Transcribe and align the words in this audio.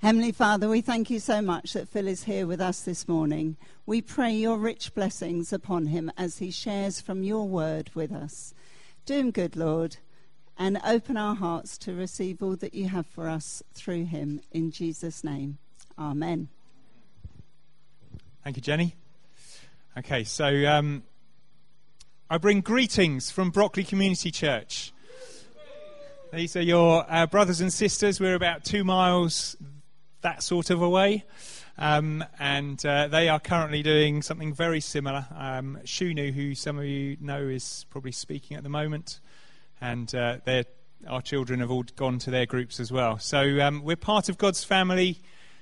Heavenly 0.00 0.30
Father, 0.30 0.68
we 0.68 0.80
thank 0.80 1.10
you 1.10 1.18
so 1.18 1.42
much 1.42 1.72
that 1.72 1.88
Phil 1.88 2.06
is 2.06 2.22
here 2.22 2.46
with 2.46 2.60
us 2.60 2.82
this 2.82 3.08
morning. 3.08 3.56
We 3.84 4.00
pray 4.00 4.30
your 4.32 4.56
rich 4.56 4.94
blessings 4.94 5.52
upon 5.52 5.86
him 5.86 6.12
as 6.16 6.38
he 6.38 6.52
shares 6.52 7.00
from 7.00 7.24
your 7.24 7.48
word 7.48 7.90
with 7.96 8.12
us. 8.12 8.54
Do 9.06 9.14
him 9.14 9.32
good, 9.32 9.56
Lord, 9.56 9.96
and 10.56 10.80
open 10.86 11.16
our 11.16 11.34
hearts 11.34 11.76
to 11.78 11.94
receive 11.94 12.44
all 12.44 12.54
that 12.56 12.74
you 12.74 12.88
have 12.90 13.08
for 13.08 13.28
us 13.28 13.60
through 13.74 14.04
him. 14.04 14.40
In 14.52 14.70
Jesus' 14.70 15.24
name, 15.24 15.58
Amen. 15.98 16.48
Thank 18.44 18.54
you, 18.54 18.62
Jenny. 18.62 18.94
Okay, 19.98 20.22
so 20.22 20.46
um, 20.66 21.02
I 22.30 22.38
bring 22.38 22.60
greetings 22.60 23.32
from 23.32 23.50
Brockley 23.50 23.82
Community 23.82 24.30
Church. 24.30 24.92
These 26.32 26.54
are 26.54 26.62
your 26.62 27.04
uh, 27.08 27.26
brothers 27.26 27.60
and 27.60 27.72
sisters. 27.72 28.20
We're 28.20 28.36
about 28.36 28.62
two 28.62 28.84
miles 28.84 29.56
that 30.22 30.42
sort 30.42 30.70
of 30.70 30.82
a 30.82 30.88
way. 30.88 31.24
Um, 31.78 32.24
and 32.40 32.84
uh, 32.84 33.06
they 33.06 33.28
are 33.28 33.38
currently 33.38 33.82
doing 33.82 34.22
something 34.22 34.52
very 34.52 34.80
similar. 34.80 35.26
Um, 35.36 35.78
Shunu, 35.84 36.32
who 36.32 36.54
some 36.54 36.78
of 36.78 36.84
you 36.84 37.16
know, 37.20 37.42
is 37.42 37.86
probably 37.90 38.12
speaking 38.12 38.56
at 38.56 38.64
the 38.64 38.68
moment, 38.68 39.20
and 39.80 40.12
uh, 40.14 40.38
our 41.06 41.22
children 41.22 41.60
have 41.60 41.70
all 41.70 41.84
gone 41.94 42.18
to 42.20 42.30
their 42.30 42.46
groups 42.46 42.80
as 42.80 42.90
well. 42.90 43.18
So 43.18 43.60
um, 43.60 43.84
we're 43.84 43.96
part 43.96 44.28
of 44.28 44.38
God's 44.38 44.64
family. 44.64 45.20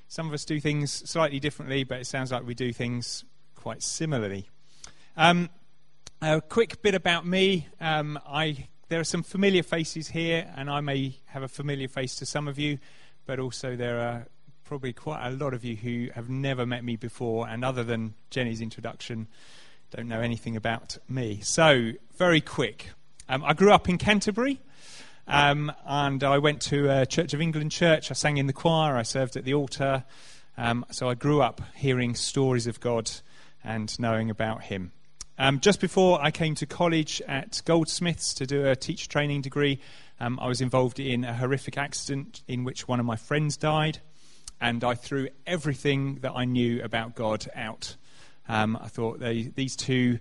Some 0.08 0.26
of 0.26 0.32
us 0.32 0.44
do 0.44 0.58
things 0.58 0.90
slightly 0.90 1.40
differently, 1.40 1.84
but 1.84 2.00
it 2.00 2.06
sounds 2.06 2.32
like 2.32 2.46
we 2.46 2.54
do 2.54 2.72
things 2.72 3.24
quite 3.54 3.82
similarly. 3.82 4.48
Um, 5.16 5.50
a 6.22 6.40
quick 6.40 6.80
bit 6.80 6.94
about 6.94 7.26
me. 7.26 7.68
Um, 7.80 8.18
I, 8.26 8.68
there 8.88 9.00
are 9.00 9.04
some 9.04 9.22
familiar 9.22 9.62
faces 9.62 10.08
here, 10.08 10.50
and 10.56 10.70
I 10.70 10.80
may 10.80 11.18
have 11.26 11.42
a 11.42 11.48
familiar 11.48 11.88
face 11.88 12.16
to 12.16 12.26
some 12.26 12.48
of 12.48 12.58
you, 12.58 12.78
but 13.26 13.38
also 13.38 13.76
there 13.76 13.98
are 13.98 14.26
probably 14.66 14.92
quite 14.92 15.24
a 15.24 15.30
lot 15.30 15.54
of 15.54 15.64
you 15.64 15.76
who 15.76 16.08
have 16.14 16.28
never 16.28 16.66
met 16.66 16.82
me 16.82 16.96
before, 16.96 17.48
and 17.48 17.64
other 17.64 17.84
than 17.84 18.14
Jenny's 18.30 18.60
introduction, 18.60 19.28
don't 19.92 20.08
know 20.08 20.20
anything 20.20 20.56
about 20.56 20.98
me. 21.08 21.40
So, 21.42 21.92
very 22.18 22.40
quick. 22.40 22.90
Um, 23.28 23.44
I 23.44 23.52
grew 23.52 23.72
up 23.72 23.88
in 23.88 23.96
Canterbury, 23.96 24.60
um, 25.28 25.70
and 25.86 26.24
I 26.24 26.38
went 26.38 26.62
to 26.62 26.90
a 26.90 27.06
Church 27.06 27.32
of 27.32 27.40
England 27.40 27.70
church. 27.70 28.10
I 28.10 28.14
sang 28.14 28.38
in 28.38 28.48
the 28.48 28.52
choir, 28.52 28.96
I 28.96 29.02
served 29.02 29.36
at 29.36 29.44
the 29.44 29.54
altar. 29.54 30.04
Um, 30.58 30.84
so, 30.90 31.08
I 31.08 31.14
grew 31.14 31.42
up 31.42 31.60
hearing 31.76 32.16
stories 32.16 32.66
of 32.66 32.80
God 32.80 33.08
and 33.62 33.96
knowing 34.00 34.30
about 34.30 34.64
Him. 34.64 34.90
Um, 35.38 35.60
just 35.60 35.80
before 35.80 36.20
I 36.20 36.32
came 36.32 36.56
to 36.56 36.66
college 36.66 37.22
at 37.28 37.62
Goldsmiths 37.64 38.34
to 38.34 38.46
do 38.46 38.66
a 38.66 38.74
teacher 38.74 39.08
training 39.08 39.42
degree, 39.42 39.78
um, 40.18 40.40
I 40.40 40.48
was 40.48 40.60
involved 40.60 40.98
in 40.98 41.22
a 41.24 41.34
horrific 41.34 41.78
accident 41.78 42.42
in 42.48 42.64
which 42.64 42.88
one 42.88 42.98
of 42.98 43.06
my 43.06 43.16
friends 43.16 43.56
died 43.56 44.00
and 44.60 44.82
I 44.82 44.94
threw 44.94 45.28
everything 45.46 46.16
that 46.16 46.32
I 46.34 46.44
knew 46.44 46.82
about 46.82 47.14
God 47.14 47.46
out. 47.54 47.96
Um, 48.48 48.78
I 48.80 48.88
thought 48.88 49.20
they, 49.20 49.42
these 49.54 49.76
two 49.76 50.18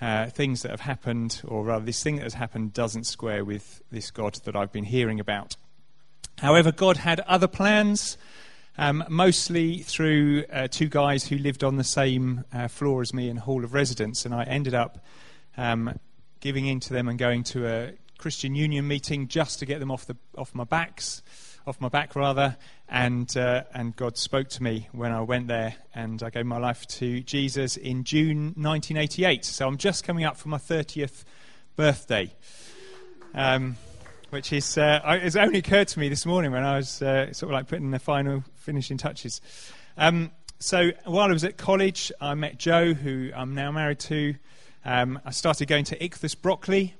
uh, 0.00 0.26
things 0.26 0.62
that 0.62 0.70
have 0.70 0.80
happened, 0.80 1.40
or 1.44 1.64
rather, 1.64 1.84
this 1.84 2.02
thing 2.02 2.16
that 2.16 2.24
has 2.24 2.34
happened, 2.34 2.74
doesn't 2.74 3.04
square 3.04 3.44
with 3.44 3.82
this 3.90 4.10
God 4.10 4.34
that 4.44 4.56
I've 4.56 4.72
been 4.72 4.84
hearing 4.84 5.20
about. 5.20 5.56
However, 6.38 6.72
God 6.72 6.98
had 6.98 7.20
other 7.20 7.48
plans, 7.48 8.16
um, 8.78 9.04
mostly 9.08 9.78
through 9.78 10.44
uh, 10.52 10.68
two 10.68 10.88
guys 10.88 11.26
who 11.26 11.38
lived 11.38 11.62
on 11.62 11.76
the 11.76 11.84
same 11.84 12.44
uh, 12.52 12.68
floor 12.68 13.02
as 13.02 13.14
me 13.14 13.28
in 13.28 13.36
Hall 13.36 13.64
of 13.64 13.74
Residence, 13.74 14.24
and 14.24 14.34
I 14.34 14.44
ended 14.44 14.74
up 14.74 14.98
um, 15.56 15.98
giving 16.40 16.66
in 16.66 16.80
to 16.80 16.92
them 16.92 17.08
and 17.08 17.18
going 17.18 17.44
to 17.44 17.66
a 17.66 17.92
Christian 18.18 18.54
Union 18.54 18.86
meeting 18.86 19.28
just 19.28 19.58
to 19.58 19.66
get 19.66 19.80
them 19.80 19.90
off 19.90 20.06
the 20.06 20.16
off 20.38 20.54
my 20.54 20.64
backs 20.64 21.22
off 21.66 21.80
my 21.80 21.88
back 21.88 22.16
rather, 22.16 22.56
and 22.88 23.36
uh, 23.36 23.64
and 23.74 23.94
God 23.96 24.16
spoke 24.16 24.48
to 24.50 24.62
me 24.62 24.88
when 24.92 25.12
I 25.12 25.20
went 25.20 25.48
there, 25.48 25.76
and 25.94 26.22
I 26.22 26.30
gave 26.30 26.46
my 26.46 26.58
life 26.58 26.86
to 26.88 27.20
Jesus 27.20 27.76
in 27.76 28.04
June 28.04 28.54
1988. 28.56 29.44
So 29.44 29.66
I'm 29.66 29.76
just 29.76 30.04
coming 30.04 30.24
up 30.24 30.36
for 30.36 30.48
my 30.48 30.58
30th 30.58 31.24
birthday, 31.76 32.32
um, 33.34 33.76
which 34.30 34.52
is 34.52 34.76
uh, 34.76 35.00
it's 35.22 35.36
only 35.36 35.58
occurred 35.58 35.88
to 35.88 36.00
me 36.00 36.08
this 36.08 36.26
morning 36.26 36.52
when 36.52 36.64
I 36.64 36.76
was 36.76 37.00
uh, 37.02 37.32
sort 37.32 37.50
of 37.50 37.54
like 37.54 37.68
putting 37.68 37.90
the 37.90 37.98
final 37.98 38.44
finishing 38.56 38.96
touches. 38.96 39.40
Um, 39.96 40.30
so 40.58 40.90
while 41.04 41.28
I 41.28 41.32
was 41.32 41.44
at 41.44 41.56
college, 41.56 42.12
I 42.20 42.34
met 42.34 42.58
Joe, 42.58 42.94
who 42.94 43.30
I'm 43.34 43.54
now 43.54 43.72
married 43.72 43.98
to. 44.00 44.34
Um, 44.84 45.20
I 45.24 45.30
started 45.30 45.66
going 45.66 45.84
to 45.86 45.98
Ichthus 45.98 46.40
Brockley, 46.40 46.94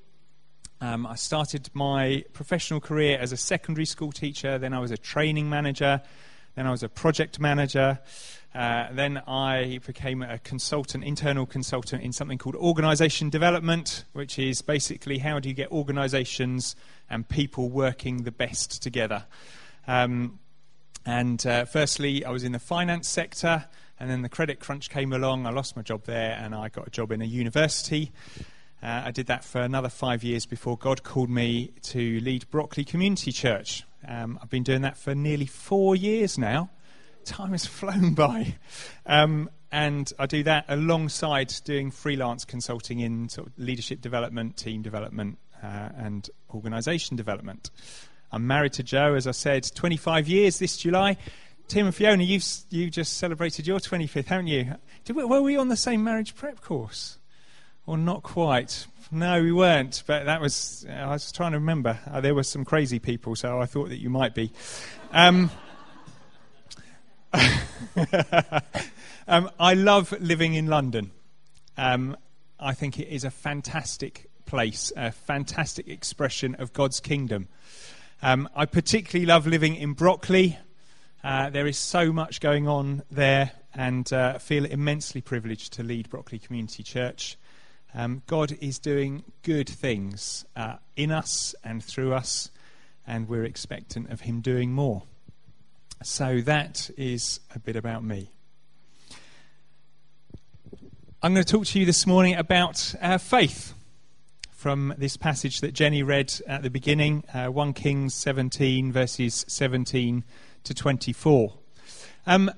um, 0.82 1.06
I 1.06 1.14
started 1.14 1.70
my 1.74 2.24
professional 2.32 2.80
career 2.80 3.16
as 3.16 3.30
a 3.30 3.36
secondary 3.36 3.86
school 3.86 4.10
teacher, 4.10 4.58
then 4.58 4.74
I 4.74 4.80
was 4.80 4.90
a 4.90 4.96
training 4.96 5.48
manager, 5.48 6.02
then 6.56 6.66
I 6.66 6.72
was 6.72 6.82
a 6.82 6.88
project 6.88 7.38
manager. 7.38 8.00
Uh, 8.52 8.88
then 8.92 9.22
I 9.28 9.78
became 9.86 10.22
a 10.22 10.38
consultant, 10.40 11.04
internal 11.04 11.46
consultant 11.46 12.02
in 12.02 12.12
something 12.12 12.36
called 12.36 12.56
organization 12.56 13.30
development, 13.30 14.04
which 14.12 14.40
is 14.40 14.60
basically 14.60 15.18
how 15.18 15.38
do 15.38 15.48
you 15.48 15.54
get 15.54 15.70
organizations 15.70 16.74
and 17.08 17.26
people 17.28 17.70
working 17.70 18.24
the 18.24 18.32
best 18.32 18.82
together. 18.82 19.24
Um, 19.86 20.40
and 21.06 21.46
uh, 21.46 21.64
firstly, 21.64 22.24
I 22.24 22.30
was 22.30 22.42
in 22.42 22.50
the 22.50 22.58
finance 22.58 23.08
sector, 23.08 23.66
and 24.00 24.10
then 24.10 24.22
the 24.22 24.28
credit 24.28 24.58
crunch 24.58 24.90
came 24.90 25.12
along. 25.12 25.46
I 25.46 25.50
lost 25.50 25.76
my 25.76 25.82
job 25.82 26.04
there, 26.06 26.36
and 26.38 26.56
I 26.56 26.70
got 26.70 26.88
a 26.88 26.90
job 26.90 27.12
in 27.12 27.22
a 27.22 27.26
university. 27.26 28.10
Uh, 28.82 29.02
I 29.04 29.10
did 29.12 29.26
that 29.28 29.44
for 29.44 29.60
another 29.60 29.88
five 29.88 30.24
years 30.24 30.44
before 30.44 30.76
God 30.76 31.04
called 31.04 31.30
me 31.30 31.72
to 31.82 32.18
lead 32.20 32.50
Brockley 32.50 32.84
Community 32.84 33.30
Church. 33.30 33.84
Um, 34.06 34.40
I've 34.42 34.50
been 34.50 34.64
doing 34.64 34.82
that 34.82 34.96
for 34.96 35.14
nearly 35.14 35.46
four 35.46 35.94
years 35.94 36.36
now. 36.36 36.68
Time 37.24 37.52
has 37.52 37.64
flown 37.66 38.14
by. 38.14 38.56
Um, 39.06 39.50
and 39.70 40.12
I 40.18 40.26
do 40.26 40.42
that 40.42 40.64
alongside 40.68 41.54
doing 41.64 41.92
freelance 41.92 42.44
consulting 42.44 42.98
in 42.98 43.28
sort 43.28 43.46
of 43.46 43.52
leadership 43.56 44.00
development, 44.00 44.56
team 44.56 44.82
development, 44.82 45.38
uh, 45.62 45.90
and 45.96 46.28
organisation 46.52 47.16
development. 47.16 47.70
I'm 48.32 48.48
married 48.48 48.72
to 48.74 48.82
Joe, 48.82 49.14
as 49.14 49.28
I 49.28 49.30
said, 49.30 49.70
25 49.74 50.26
years 50.26 50.58
this 50.58 50.76
July. 50.76 51.18
Tim 51.68 51.86
and 51.86 51.94
Fiona, 51.94 52.24
you've 52.24 52.44
you 52.70 52.90
just 52.90 53.16
celebrated 53.16 53.66
your 53.66 53.78
25th, 53.78 54.26
haven't 54.26 54.48
you? 54.48 54.74
Did, 55.04 55.14
were 55.14 55.40
we 55.40 55.56
on 55.56 55.68
the 55.68 55.76
same 55.76 56.02
marriage 56.02 56.34
prep 56.34 56.60
course? 56.60 57.18
Or 57.86 57.98
not 57.98 58.22
quite. 58.22 58.86
No, 59.10 59.42
we 59.42 59.52
weren't. 59.52 60.02
But 60.06 60.24
that 60.26 60.40
was, 60.40 60.86
I 60.88 61.08
was 61.08 61.32
trying 61.32 61.52
to 61.52 61.58
remember. 61.58 61.98
Uh, 62.10 62.20
there 62.20 62.34
were 62.34 62.42
some 62.42 62.64
crazy 62.64 62.98
people, 62.98 63.36
so 63.36 63.60
I 63.60 63.66
thought 63.66 63.88
that 63.90 63.98
you 63.98 64.10
might 64.10 64.34
be. 64.34 64.52
Um, 65.12 65.50
um, 69.28 69.50
I 69.58 69.74
love 69.74 70.12
living 70.20 70.54
in 70.54 70.66
London. 70.66 71.10
Um, 71.76 72.16
I 72.58 72.74
think 72.74 72.98
it 72.98 73.08
is 73.08 73.24
a 73.24 73.30
fantastic 73.30 74.30
place, 74.46 74.92
a 74.96 75.12
fantastic 75.12 75.88
expression 75.88 76.54
of 76.56 76.72
God's 76.72 77.00
kingdom. 77.00 77.48
Um, 78.22 78.48
I 78.54 78.66
particularly 78.66 79.26
love 79.26 79.46
living 79.46 79.74
in 79.74 79.94
Brockley. 79.94 80.58
Uh, 81.24 81.50
there 81.50 81.66
is 81.66 81.76
so 81.76 82.12
much 82.12 82.40
going 82.40 82.68
on 82.68 83.02
there, 83.10 83.52
and 83.74 84.12
uh, 84.12 84.38
feel 84.38 84.64
immensely 84.64 85.20
privileged 85.20 85.72
to 85.74 85.82
lead 85.82 86.08
Brockley 86.08 86.38
Community 86.38 86.82
Church. 86.82 87.36
Um, 87.94 88.22
God 88.26 88.56
is 88.60 88.78
doing 88.78 89.22
good 89.42 89.68
things 89.68 90.46
uh, 90.56 90.76
in 90.96 91.10
us 91.10 91.54
and 91.62 91.84
through 91.84 92.14
us, 92.14 92.50
and 93.06 93.28
we're 93.28 93.44
expectant 93.44 94.10
of 94.10 94.22
Him 94.22 94.40
doing 94.40 94.72
more. 94.72 95.02
So 96.02 96.40
that 96.40 96.90
is 96.96 97.40
a 97.54 97.58
bit 97.58 97.76
about 97.76 98.02
me. 98.02 98.30
I'm 101.22 101.34
going 101.34 101.44
to 101.44 101.52
talk 101.52 101.66
to 101.66 101.78
you 101.78 101.86
this 101.86 102.06
morning 102.06 102.34
about 102.34 102.94
uh, 103.00 103.18
faith 103.18 103.74
from 104.50 104.94
this 104.96 105.16
passage 105.16 105.60
that 105.60 105.74
Jenny 105.74 106.02
read 106.02 106.32
at 106.46 106.62
the 106.62 106.70
beginning, 106.70 107.24
uh, 107.34 107.46
1 107.46 107.74
Kings 107.74 108.14
17, 108.14 108.90
verses 108.90 109.44
17 109.48 110.24
to 110.64 110.74
24. 110.74 111.54
Um, 112.26 112.50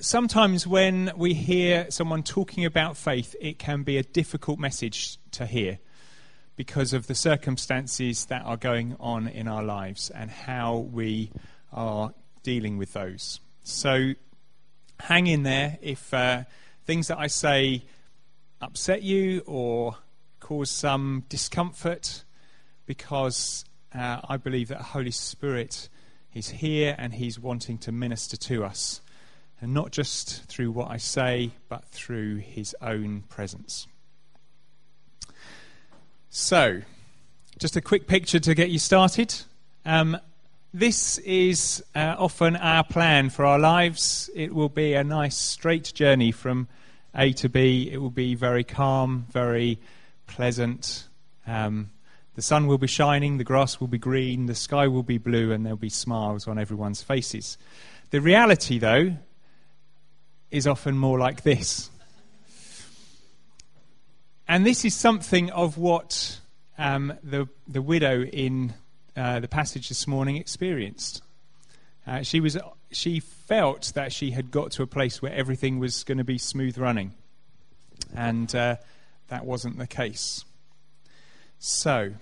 sometimes 0.00 0.66
when 0.66 1.10
we 1.16 1.34
hear 1.34 1.90
someone 1.90 2.22
talking 2.22 2.64
about 2.64 2.96
faith, 2.96 3.34
it 3.40 3.58
can 3.58 3.82
be 3.82 3.96
a 3.96 4.02
difficult 4.02 4.58
message 4.58 5.18
to 5.32 5.46
hear 5.46 5.78
because 6.56 6.92
of 6.92 7.06
the 7.06 7.14
circumstances 7.14 8.26
that 8.26 8.42
are 8.44 8.56
going 8.56 8.96
on 8.98 9.28
in 9.28 9.46
our 9.46 9.62
lives 9.62 10.10
and 10.10 10.30
how 10.30 10.78
we 10.78 11.30
are 11.72 12.12
dealing 12.42 12.78
with 12.78 12.92
those. 12.92 13.40
So 13.62 14.14
hang 15.00 15.26
in 15.26 15.42
there 15.42 15.78
if 15.82 16.12
uh, 16.12 16.44
things 16.84 17.08
that 17.08 17.18
I 17.18 17.28
say 17.28 17.84
upset 18.60 19.02
you 19.02 19.42
or 19.46 19.96
cause 20.40 20.70
some 20.70 21.24
discomfort 21.28 22.24
because 22.86 23.64
uh, 23.94 24.20
I 24.28 24.36
believe 24.36 24.68
that 24.68 24.78
the 24.78 24.84
Holy 24.84 25.10
Spirit 25.10 25.88
is 26.34 26.48
here 26.48 26.94
and 26.98 27.14
He's 27.14 27.38
wanting 27.38 27.78
to 27.78 27.92
minister 27.92 28.36
to 28.36 28.64
us 28.64 29.00
and 29.60 29.74
not 29.74 29.90
just 29.90 30.44
through 30.44 30.70
what 30.70 30.90
I 30.90 30.96
say, 30.96 31.50
but 31.68 31.84
through 31.86 32.36
his 32.36 32.76
own 32.80 33.22
presence. 33.28 33.86
So, 36.30 36.82
just 37.58 37.76
a 37.76 37.80
quick 37.80 38.06
picture 38.06 38.38
to 38.38 38.54
get 38.54 38.70
you 38.70 38.78
started. 38.78 39.34
Um, 39.84 40.18
this 40.72 41.18
is 41.18 41.82
uh, 41.94 42.14
often 42.18 42.54
our 42.56 42.84
plan 42.84 43.30
for 43.30 43.44
our 43.44 43.58
lives. 43.58 44.30
It 44.34 44.54
will 44.54 44.68
be 44.68 44.94
a 44.94 45.02
nice 45.02 45.36
straight 45.36 45.92
journey 45.94 46.30
from 46.30 46.68
A 47.14 47.32
to 47.32 47.48
B. 47.48 47.90
It 47.90 47.98
will 47.98 48.10
be 48.10 48.34
very 48.34 48.64
calm, 48.64 49.26
very 49.32 49.80
pleasant. 50.26 51.08
Um, 51.46 51.90
the 52.34 52.42
sun 52.42 52.66
will 52.68 52.78
be 52.78 52.86
shining, 52.86 53.38
the 53.38 53.44
grass 53.44 53.80
will 53.80 53.88
be 53.88 53.98
green, 53.98 54.46
the 54.46 54.54
sky 54.54 54.86
will 54.86 55.02
be 55.02 55.18
blue, 55.18 55.50
and 55.50 55.64
there'll 55.64 55.76
be 55.76 55.88
smiles 55.88 56.46
on 56.46 56.58
everyone's 56.58 57.02
faces. 57.02 57.58
The 58.10 58.20
reality, 58.20 58.78
though, 58.78 59.16
is 60.50 60.66
often 60.66 60.96
more 60.96 61.18
like 61.18 61.42
this. 61.42 61.90
And 64.46 64.64
this 64.64 64.84
is 64.84 64.94
something 64.94 65.50
of 65.50 65.76
what 65.76 66.40
um, 66.78 67.12
the, 67.22 67.48
the 67.66 67.82
widow 67.82 68.22
in 68.22 68.72
uh, 69.16 69.40
the 69.40 69.48
passage 69.48 69.88
this 69.88 70.06
morning 70.06 70.36
experienced. 70.36 71.22
Uh, 72.06 72.22
she, 72.22 72.40
was, 72.40 72.56
she 72.90 73.20
felt 73.20 73.92
that 73.94 74.12
she 74.12 74.30
had 74.30 74.50
got 74.50 74.70
to 74.72 74.82
a 74.82 74.86
place 74.86 75.20
where 75.20 75.34
everything 75.34 75.78
was 75.78 76.04
going 76.04 76.18
to 76.18 76.24
be 76.24 76.38
smooth 76.38 76.78
running. 76.78 77.12
And 78.14 78.54
uh, 78.54 78.76
that 79.28 79.44
wasn't 79.44 79.76
the 79.76 79.86
case. 79.86 80.44
So, 81.58 82.12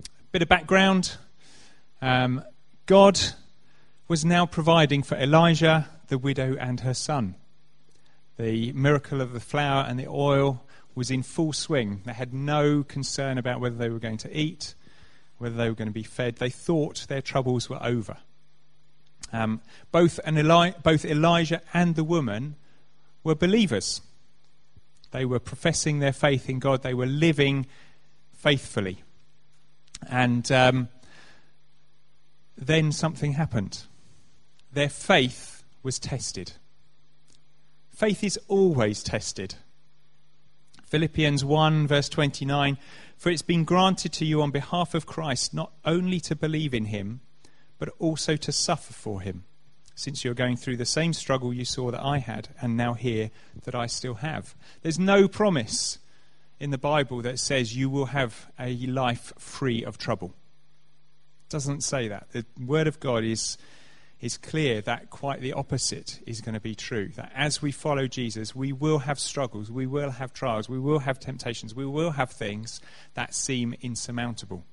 a 0.00 0.30
bit 0.32 0.42
of 0.42 0.48
background. 0.48 1.16
Um, 2.02 2.42
God 2.86 3.20
was 4.08 4.24
now 4.24 4.46
providing 4.46 5.02
for 5.02 5.16
Elijah, 5.16 5.86
the 6.08 6.18
widow, 6.18 6.56
and 6.58 6.80
her 6.80 6.94
son. 6.94 7.36
The 8.38 8.72
miracle 8.72 9.20
of 9.20 9.32
the 9.32 9.40
flour 9.40 9.84
and 9.88 9.98
the 9.98 10.06
oil 10.06 10.64
was 10.94 11.10
in 11.10 11.22
full 11.22 11.52
swing. 11.52 12.02
They 12.04 12.12
had 12.12 12.34
no 12.34 12.82
concern 12.82 13.38
about 13.38 13.60
whether 13.60 13.76
they 13.76 13.88
were 13.88 13.98
going 13.98 14.18
to 14.18 14.36
eat, 14.36 14.74
whether 15.38 15.56
they 15.56 15.68
were 15.68 15.74
going 15.74 15.88
to 15.88 15.94
be 15.94 16.02
fed. 16.02 16.36
They 16.36 16.50
thought 16.50 17.06
their 17.08 17.22
troubles 17.22 17.68
were 17.68 17.82
over. 17.82 18.18
Um, 19.32 19.60
both, 19.92 20.18
Eli- 20.26 20.72
both 20.82 21.04
Elijah 21.04 21.60
and 21.74 21.94
the 21.94 22.04
woman 22.04 22.56
were 23.22 23.34
believers. 23.34 24.00
They 25.10 25.24
were 25.24 25.38
professing 25.38 25.98
their 25.98 26.12
faith 26.12 26.48
in 26.48 26.58
God, 26.58 26.82
they 26.82 26.94
were 26.94 27.06
living 27.06 27.66
faithfully. 28.32 29.02
And 30.08 30.50
um, 30.52 30.88
then 32.56 32.92
something 32.92 33.32
happened. 33.32 33.82
Their 34.72 34.88
faith 34.88 35.57
was 35.88 35.98
tested. 35.98 36.52
Faith 37.88 38.22
is 38.22 38.38
always 38.46 39.02
tested. 39.02 39.54
Philippians 40.84 41.46
1, 41.46 41.86
verse 41.86 42.10
29 42.10 42.76
For 43.16 43.30
it's 43.30 43.40
been 43.40 43.64
granted 43.64 44.12
to 44.12 44.26
you 44.26 44.42
on 44.42 44.50
behalf 44.50 44.92
of 44.92 45.06
Christ 45.06 45.54
not 45.54 45.72
only 45.86 46.20
to 46.20 46.36
believe 46.36 46.74
in 46.74 46.84
him, 46.84 47.22
but 47.78 47.88
also 47.98 48.36
to 48.36 48.52
suffer 48.52 48.92
for 48.92 49.22
him, 49.22 49.44
since 49.94 50.22
you're 50.22 50.34
going 50.34 50.58
through 50.58 50.76
the 50.76 50.84
same 50.84 51.14
struggle 51.14 51.54
you 51.54 51.64
saw 51.64 51.90
that 51.90 52.04
I 52.04 52.18
had, 52.18 52.48
and 52.60 52.76
now 52.76 52.92
hear 52.92 53.30
that 53.64 53.74
I 53.74 53.86
still 53.86 54.16
have. 54.16 54.54
There's 54.82 54.98
no 54.98 55.26
promise 55.26 56.00
in 56.60 56.68
the 56.68 56.76
Bible 56.76 57.22
that 57.22 57.38
says 57.38 57.74
you 57.74 57.88
will 57.88 58.12
have 58.12 58.52
a 58.60 58.76
life 58.86 59.32
free 59.38 59.82
of 59.82 59.96
trouble. 59.96 60.34
It 61.46 61.48
doesn't 61.48 61.80
say 61.80 62.08
that. 62.08 62.30
The 62.32 62.44
Word 62.62 62.88
of 62.88 63.00
God 63.00 63.24
is 63.24 63.56
is 64.20 64.36
clear 64.36 64.80
that 64.80 65.10
quite 65.10 65.40
the 65.40 65.52
opposite 65.52 66.20
is 66.26 66.40
going 66.40 66.54
to 66.54 66.60
be 66.60 66.74
true. 66.74 67.08
That 67.14 67.32
as 67.34 67.62
we 67.62 67.70
follow 67.70 68.06
Jesus, 68.06 68.54
we 68.54 68.72
will 68.72 69.00
have 69.00 69.18
struggles, 69.18 69.70
we 69.70 69.86
will 69.86 70.10
have 70.10 70.32
trials, 70.32 70.68
we 70.68 70.78
will 70.78 71.00
have 71.00 71.20
temptations, 71.20 71.74
we 71.74 71.86
will 71.86 72.12
have 72.12 72.30
things 72.30 72.80
that 73.14 73.34
seem 73.34 73.74
insurmountable. 73.80 74.64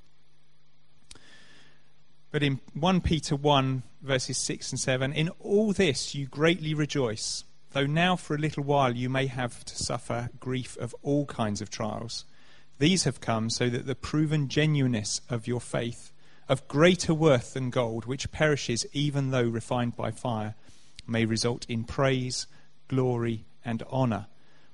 But 2.32 2.44
in 2.44 2.60
1 2.74 3.02
Peter 3.02 3.36
1, 3.36 3.84
verses 4.02 4.38
6 4.40 4.72
and 4.72 4.80
7, 4.80 5.14
in 5.14 5.30
all 5.40 5.72
this 5.74 6.16
you 6.16 6.26
greatly 6.26 6.74
rejoice, 6.74 7.46
though 7.72 7.86
now 7.86 8.16
for 8.16 8.36
a 8.36 8.40
little 8.40 8.64
while 8.64 8.96
you 8.96 9.10
may 9.10 9.28
have 9.28 9.64
to 9.66 9.76
suffer 9.76 10.30
grief 10.40 10.76
of 10.78 10.96
all 11.02 11.26
kinds 11.28 11.62
of 11.62 11.70
trials. 11.70 12.26
These 12.80 13.06
have 13.06 13.22
come 13.22 13.50
so 13.50 13.70
that 13.70 13.86
the 13.86 13.96
proven 13.96 14.50
genuineness 14.50 15.22
of 15.30 15.48
your 15.48 15.62
faith 15.62 16.12
of 16.48 16.68
greater 16.68 17.14
worth 17.14 17.54
than 17.54 17.70
gold, 17.70 18.06
which 18.06 18.32
perishes 18.32 18.86
even 18.94 19.32
though 19.32 19.44
refined 19.44 19.96
by 19.96 20.12
fire, 20.12 20.56
may 21.08 21.26
result 21.26 21.66
in 21.68 21.84
praise, 21.84 22.48
glory, 22.88 23.46
and 23.64 23.84
honor 23.90 24.28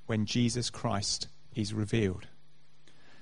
when 0.06 0.26
Jesus 0.26 0.70
Christ 0.70 1.28
is 1.56 1.74
revealed. 1.74 2.28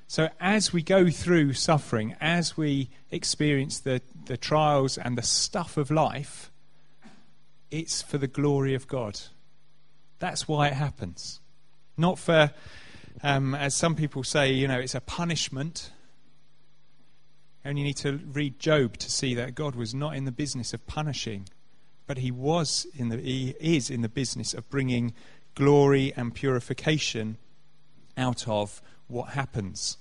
So, 0.08 0.30
as 0.40 0.74
we 0.74 0.82
go 0.82 1.12
through 1.12 1.54
suffering, 1.54 2.16
as 2.20 2.58
we 2.58 2.90
experience 3.12 3.80
the, 3.80 4.02
the 4.26 4.38
trials 4.38 4.98
and 4.98 5.16
the 5.16 5.22
stuff 5.22 5.78
of 5.78 5.92
life, 5.92 6.52
it's 7.70 8.02
for 8.02 8.18
the 8.18 8.28
glory 8.28 8.74
of 8.74 8.88
God. 8.88 9.20
That's 10.18 10.48
why 10.48 10.68
it 10.68 10.74
happens. 10.74 11.40
Not 11.96 12.18
for, 12.18 12.52
um, 13.22 13.54
as 13.54 13.76
some 13.76 13.96
people 13.96 14.24
say, 14.24 14.52
you 14.52 14.68
know, 14.68 14.80
it's 14.80 14.96
a 14.96 15.02
punishment 15.02 15.92
and 17.64 17.78
you 17.78 17.84
need 17.84 17.98
to 17.98 18.20
read 18.32 18.60
Job 18.60 18.98
to 18.98 19.12
see 19.12 19.36
that 19.36 19.56
God 19.56 19.76
was 19.76 19.94
not 19.94 20.16
in 20.16 20.26
the 20.26 20.32
business 20.32 20.74
of 20.74 20.86
punishing, 20.88 21.48
but 22.08 22.18
he 22.18 22.32
was 22.32 22.88
in 22.96 23.10
the 23.10 23.18
he 23.18 23.56
is 23.60 23.90
in 23.90 24.02
the 24.02 24.10
business 24.10 24.54
of 24.54 24.70
bringing 24.70 25.14
glory 25.56 26.14
and 26.16 26.34
purification 26.34 27.38
out 28.18 28.48
of 28.48 28.82
what 29.08 29.30
happens. 29.30 29.98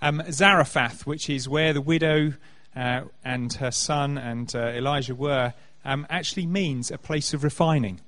Um, 0.00 0.22
Zarephath, 0.30 1.06
which 1.06 1.28
is 1.30 1.48
where 1.48 1.72
the 1.72 1.80
widow 1.80 2.34
uh, 2.74 3.02
and 3.24 3.52
her 3.54 3.70
son 3.70 4.18
and 4.18 4.54
uh, 4.54 4.68
Elijah 4.68 5.14
were, 5.14 5.54
um, 5.84 6.06
actually 6.10 6.46
means 6.46 6.90
a 6.90 6.98
place 6.98 7.34
of 7.34 7.44
refining. 7.44 8.00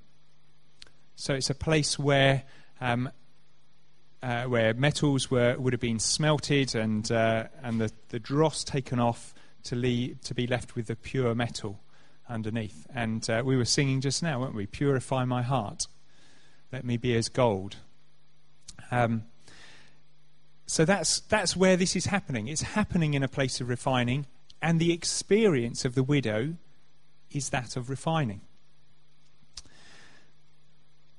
So 1.17 1.35
it's 1.35 1.51
a 1.51 1.55
place 1.55 1.99
where 1.99 2.43
um, 2.81 3.11
uh, 4.25 4.45
where 4.45 4.73
metals 4.73 5.31
were, 5.31 5.55
would 5.59 5.75
have 5.75 5.81
been 5.81 5.99
smelted 5.99 6.75
and, 6.75 7.13
uh, 7.13 7.45
and 7.63 7.79
the, 7.79 7.93
the 8.09 8.19
dross 8.19 8.65
taken 8.65 8.99
off 8.99 9.35
to, 9.65 9.77
leave, 9.77 10.19
to 10.23 10.35
be 10.35 10.47
left 10.47 10.75
with 10.75 10.87
the 10.87 10.97
pure 10.97 11.35
metal 11.35 11.79
underneath. 12.27 12.87
And 12.95 13.29
uh, 13.29 13.43
we 13.45 13.55
were 13.55 13.67
singing 13.67 14.01
just 14.01 14.23
now, 14.23 14.41
weren't 14.41 14.55
we? 14.55 14.65
Purify 14.65 15.27
my 15.27 15.43
heart. 15.43 15.87
Let 16.73 16.87
me 16.87 16.97
be 16.97 17.15
as 17.15 17.29
gold. 17.29 17.77
Um, 18.91 19.25
so 20.65 20.87
that's, 20.87 21.21
that's 21.21 21.55
where 21.55 21.77
this 21.77 21.95
is 21.95 22.07
happening. 22.07 22.49
It's 22.49 22.63
happening 22.63 23.13
in 23.13 23.23
a 23.23 23.29
place 23.29 23.61
of 23.61 23.69
refining, 23.69 24.25
and 24.63 24.81
the 24.81 24.93
experience 24.93 25.85
of 25.85 25.95
the 25.95 26.03
widow 26.03 26.55
is 27.31 27.51
that 27.51 27.77
of 27.77 27.91
refining. 27.91 28.41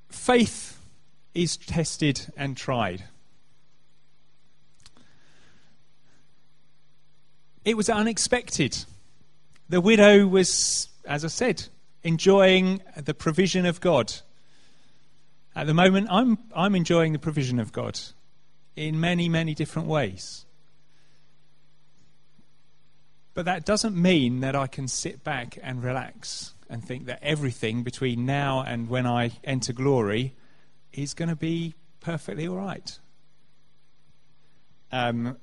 Faith 0.10 0.80
is 1.36 1.58
tested 1.58 2.32
and 2.36 2.58
tried. 2.58 3.04
It 7.66 7.76
was 7.76 7.90
unexpected. 7.90 8.86
The 9.70 9.82
widow 9.82 10.26
was, 10.26 10.88
as 11.06 11.26
I 11.26 11.28
said, 11.28 11.68
enjoying 12.04 12.82
the 12.96 13.14
provision 13.14 13.66
of 13.66 13.82
God. 13.82 14.14
At 15.56 15.68
the 15.68 15.74
moment, 15.74 16.08
I'm, 16.10 16.38
I'm 16.56 16.76
enjoying 16.76 17.14
the 17.14 17.20
provision 17.20 17.60
of 17.60 17.72
God 17.72 18.00
in 18.76 19.00
many, 19.00 19.28
many 19.28 19.54
different 19.54 19.88
ways. 19.88 20.46
But 23.34 23.46
that 23.46 23.66
doesn't 23.66 23.96
mean 23.96 24.40
that 24.40 24.56
I 24.56 24.68
can 24.68 24.88
sit 24.88 25.24
back 25.24 25.58
and 25.62 25.84
relax 25.84 26.54
and 26.70 26.84
think 26.84 27.06
that 27.08 27.20
everything 27.22 27.84
between 27.84 28.26
now 28.26 28.64
and 28.66 28.88
when 28.88 29.06
I 29.06 29.32
enter 29.44 29.74
glory 29.74 30.36
is 30.96 31.14
going 31.14 31.30
to 31.30 31.36
be 31.36 31.76
perfectly 32.00 32.48
all 32.48 32.56
right. 32.56 33.00
Um, 34.92 35.38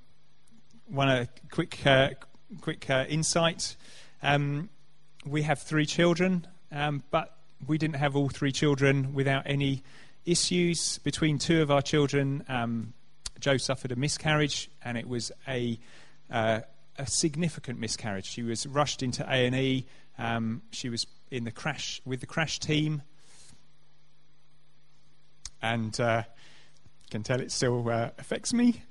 one 0.86 1.08
a 1.08 1.28
quick 1.50 1.84
uh, 1.86 2.10
quick 2.60 2.88
uh, 2.88 3.04
insight. 3.08 3.76
Um, 4.22 4.70
we 5.26 5.42
have 5.42 5.60
three 5.60 5.86
children, 5.86 6.46
um, 6.70 7.02
but 7.10 7.36
we 7.66 7.78
didn't 7.78 7.96
have 7.96 8.16
all 8.16 8.28
three 8.28 8.52
children 8.52 9.14
without 9.14 9.44
any 9.46 9.82
issues. 10.24 10.98
Between 10.98 11.38
two 11.38 11.62
of 11.62 11.70
our 11.70 11.82
children, 11.82 12.44
um, 12.48 12.94
Joe 13.40 13.56
suffered 13.56 13.92
a 13.92 13.96
miscarriage, 13.96 14.70
and 14.84 14.96
it 14.96 15.08
was 15.08 15.32
a 15.46 15.78
uh, 16.30 16.60
a 16.98 17.06
significant 17.06 17.78
miscarriage. 17.78 18.26
She 18.26 18.42
was 18.42 18.66
rushed 18.66 19.02
into 19.02 19.22
A 19.24 19.46
and 19.46 19.54
E. 19.54 19.86
Um, 20.18 20.62
she 20.70 20.88
was 20.88 21.06
in 21.30 21.44
the 21.44 21.50
crash 21.50 22.00
with 22.04 22.20
the 22.20 22.26
crash 22.26 22.58
team 22.58 23.02
and 25.62 25.98
uh, 26.00 26.24
can 27.10 27.22
tell 27.22 27.40
it 27.40 27.52
still 27.52 27.88
uh, 27.88 28.10
affects 28.18 28.52
me. 28.52 28.82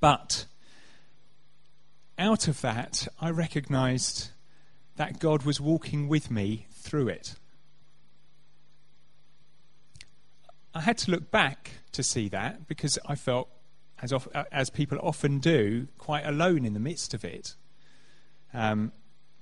But 0.00 0.46
out 2.18 2.48
of 2.48 2.60
that, 2.60 3.08
I 3.20 3.30
recognized 3.30 4.30
that 4.96 5.18
God 5.18 5.44
was 5.44 5.60
walking 5.60 6.08
with 6.08 6.30
me 6.30 6.66
through 6.70 7.08
it. 7.08 7.34
I 10.74 10.80
had 10.80 10.98
to 10.98 11.10
look 11.10 11.30
back 11.30 11.72
to 11.92 12.02
see 12.02 12.28
that 12.28 12.66
because 12.66 12.98
I 13.06 13.14
felt, 13.14 13.48
as, 14.00 14.12
of, 14.12 14.28
as 14.50 14.70
people 14.70 14.98
often 15.02 15.38
do, 15.38 15.88
quite 15.98 16.24
alone 16.26 16.64
in 16.64 16.74
the 16.74 16.80
midst 16.80 17.14
of 17.14 17.24
it. 17.24 17.54
Um, 18.54 18.92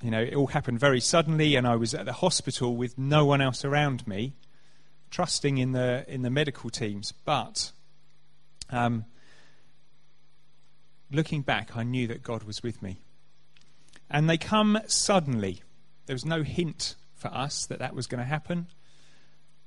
you 0.02 0.10
know, 0.10 0.20
it 0.20 0.34
all 0.34 0.48
happened 0.48 0.80
very 0.80 1.00
suddenly, 1.00 1.56
and 1.56 1.66
I 1.66 1.76
was 1.76 1.94
at 1.94 2.06
the 2.06 2.12
hospital 2.12 2.76
with 2.76 2.98
no 2.98 3.24
one 3.24 3.40
else 3.40 3.64
around 3.64 4.06
me, 4.06 4.34
trusting 5.10 5.58
in 5.58 5.72
the 5.72 6.04
in 6.08 6.22
the 6.22 6.30
medical 6.30 6.70
teams. 6.70 7.12
But 7.12 7.72
um, 8.70 9.04
looking 11.10 11.42
back, 11.42 11.76
I 11.76 11.82
knew 11.82 12.06
that 12.08 12.22
God 12.22 12.44
was 12.44 12.62
with 12.62 12.82
me, 12.82 13.00
and 14.10 14.28
they 14.28 14.38
come 14.38 14.78
suddenly. 14.86 15.62
There 16.06 16.14
was 16.14 16.24
no 16.24 16.42
hint 16.42 16.96
for 17.14 17.28
us 17.28 17.66
that 17.66 17.78
that 17.78 17.94
was 17.94 18.06
going 18.06 18.20
to 18.20 18.24
happen, 18.24 18.68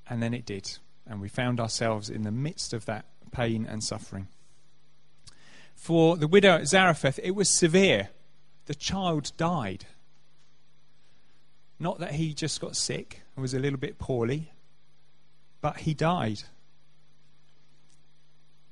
and 0.09 0.21
then 0.21 0.33
it 0.33 0.45
did, 0.45 0.77
and 1.05 1.21
we 1.21 1.29
found 1.29 1.59
ourselves 1.59 2.09
in 2.09 2.23
the 2.23 2.31
midst 2.31 2.73
of 2.73 2.85
that 2.85 3.05
pain 3.31 3.65
and 3.69 3.83
suffering. 3.83 4.27
For 5.75 6.17
the 6.17 6.27
widow 6.27 6.55
at 6.55 6.67
Zarephath, 6.67 7.19
it 7.21 7.31
was 7.31 7.49
severe. 7.49 8.09
The 8.65 8.75
child 8.75 9.31
died. 9.35 9.85
Not 11.79 11.99
that 11.99 12.13
he 12.13 12.33
just 12.33 12.61
got 12.61 12.77
sick 12.77 13.21
and 13.35 13.41
was 13.41 13.53
a 13.53 13.59
little 13.59 13.79
bit 13.79 13.99
poorly, 13.99 14.53
but 15.63 15.77
he 15.77 15.93
died. 15.93 16.43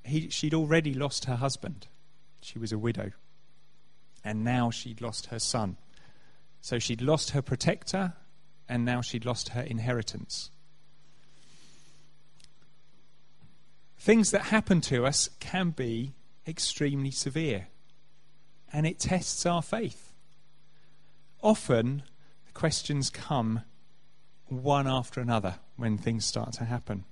He, 0.03 0.27
she'd 0.29 0.53
already 0.53 0.93
lost 0.93 1.23
her 1.23 1.37
husband. 1.37 1.87
She 2.41 2.59
was 2.59 2.73
a 2.73 2.77
widow. 2.77 3.11
And 4.25 4.43
now 4.43 4.71
she'd 4.71 4.99
lost 4.99 5.27
her 5.27 5.39
son. 5.39 5.77
So 6.59 6.79
she'd 6.79 7.01
lost 7.01 7.29
her 7.29 7.41
protector, 7.41 8.15
and 8.67 8.83
now 8.83 8.99
she'd 8.99 9.25
lost 9.25 9.49
her 9.49 9.61
inheritance. 9.61 10.51
Things 13.97 14.31
that 14.31 14.41
happen 14.41 14.81
to 14.81 15.05
us 15.05 15.29
can 15.39 15.69
be 15.69 16.11
extremely 16.45 17.11
severe, 17.11 17.69
and 18.73 18.85
it 18.85 18.99
tests 18.99 19.45
our 19.45 19.61
faith. 19.61 20.11
Often, 21.41 22.03
the 22.47 22.51
questions 22.51 23.09
come 23.09 23.61
one 24.51 24.87
after 24.87 25.21
another 25.21 25.55
when 25.77 25.97
things 25.97 26.25
start 26.25 26.53
to 26.53 26.65
happen. 26.65 27.05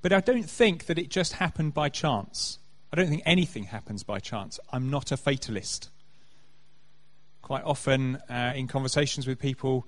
But 0.00 0.12
I 0.12 0.20
don't 0.20 0.48
think 0.48 0.86
that 0.86 0.98
it 0.98 1.08
just 1.08 1.34
happened 1.34 1.74
by 1.74 1.88
chance. 1.88 2.58
I 2.92 2.96
don't 2.96 3.08
think 3.08 3.22
anything 3.24 3.64
happens 3.64 4.02
by 4.02 4.18
chance. 4.18 4.58
I'm 4.72 4.90
not 4.90 5.12
a 5.12 5.16
fatalist. 5.16 5.90
Quite 7.40 7.64
often, 7.64 8.16
uh, 8.28 8.52
in 8.54 8.66
conversations 8.66 9.26
with 9.26 9.38
people, 9.38 9.86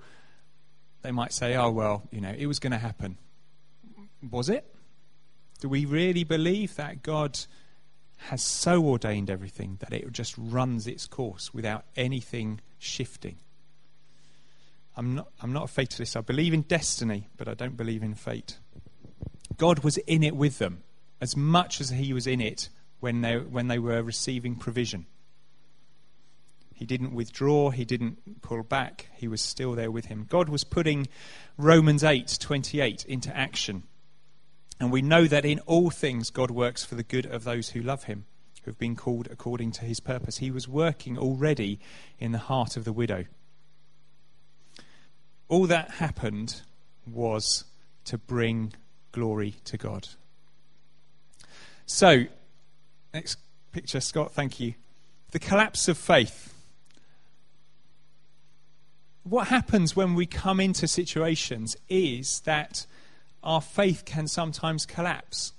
they 1.01 1.11
might 1.11 1.33
say, 1.33 1.55
oh, 1.55 1.69
well, 1.69 2.03
you 2.11 2.21
know, 2.21 2.33
it 2.35 2.47
was 2.47 2.59
going 2.59 2.71
to 2.71 2.79
happen. 2.79 3.17
Was 4.31 4.49
it? 4.49 4.65
Do 5.59 5.69
we 5.69 5.85
really 5.85 6.23
believe 6.23 6.75
that 6.77 7.03
God 7.03 7.37
has 8.17 8.41
so 8.41 8.83
ordained 8.83 9.29
everything 9.29 9.77
that 9.81 9.93
it 9.93 10.09
just 10.11 10.33
runs 10.37 10.87
its 10.87 11.05
course 11.07 11.53
without 11.53 11.85
anything 11.95 12.61
shifting? 12.79 13.37
I'm 14.97 15.15
not, 15.15 15.27
I'm 15.41 15.53
not 15.53 15.65
a 15.65 15.67
fatalist. 15.67 16.15
I 16.15 16.21
believe 16.21 16.53
in 16.53 16.61
destiny, 16.61 17.27
but 17.37 17.47
I 17.47 17.53
don't 17.53 17.75
believe 17.75 18.03
in 18.03 18.15
fate. 18.15 18.57
God 19.57 19.79
was 19.79 19.97
in 19.97 20.23
it 20.23 20.35
with 20.35 20.57
them 20.57 20.83
as 21.21 21.35
much 21.35 21.81
as 21.81 21.89
he 21.89 22.13
was 22.13 22.27
in 22.27 22.41
it 22.41 22.69
when 22.99 23.21
they, 23.21 23.37
when 23.37 23.67
they 23.67 23.79
were 23.79 24.01
receiving 24.01 24.55
provision. 24.55 25.05
He 26.73 26.85
didn't 26.85 27.13
withdraw, 27.13 27.69
he 27.69 27.85
didn't 27.85 28.41
pull 28.41 28.61
back, 28.63 29.07
he 29.15 29.29
was 29.29 29.41
still 29.41 29.73
there 29.73 29.91
with 29.91 30.05
him. 30.05 30.25
God 30.29 30.49
was 30.49 30.65
putting 30.65 31.07
Romans 31.57 32.03
8:28 32.03 33.05
into 33.05 33.35
action. 33.35 33.83
And 34.77 34.91
we 34.91 35.01
know 35.01 35.25
that 35.25 35.45
in 35.45 35.59
all 35.59 35.89
things 35.89 36.29
God 36.29 36.51
works 36.51 36.83
for 36.83 36.95
the 36.95 37.03
good 37.03 37.25
of 37.25 37.45
those 37.45 37.69
who 37.69 37.81
love 37.81 38.03
him, 38.03 38.25
who 38.63 38.71
have 38.71 38.77
been 38.77 38.97
called 38.97 39.29
according 39.31 39.71
to 39.73 39.85
his 39.85 40.01
purpose. 40.01 40.39
He 40.39 40.51
was 40.51 40.67
working 40.67 41.17
already 41.17 41.79
in 42.19 42.33
the 42.33 42.39
heart 42.39 42.75
of 42.75 42.83
the 42.83 42.91
widow. 42.91 43.23
All 45.47 45.67
that 45.67 45.91
happened 45.91 46.61
was 47.05 47.65
to 48.05 48.17
bring 48.17 48.73
glory 49.11 49.55
to 49.65 49.77
God. 49.77 50.07
So, 51.85 52.25
next 53.13 53.37
picture, 53.71 54.01
Scott, 54.01 54.33
thank 54.33 54.59
you. 54.59 54.73
The 55.31 55.39
collapse 55.39 55.87
of 55.87 55.97
faith. 55.97 56.53
What 59.23 59.47
happens 59.47 59.95
when 59.95 60.15
we 60.15 60.25
come 60.25 60.59
into 60.59 60.87
situations 60.87 61.75
is 61.89 62.41
that 62.41 62.85
our 63.43 63.61
faith 63.61 64.03
can 64.05 64.27
sometimes 64.27 64.85
collapse. 64.85 65.53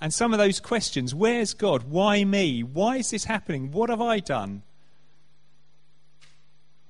And 0.00 0.14
some 0.14 0.32
of 0.32 0.38
those 0.38 0.60
questions 0.60 1.14
where's 1.14 1.54
God? 1.54 1.84
Why 1.84 2.24
me? 2.24 2.62
Why 2.62 2.96
is 2.96 3.10
this 3.10 3.24
happening? 3.24 3.72
What 3.72 3.90
have 3.90 4.00
I 4.00 4.20
done? 4.20 4.62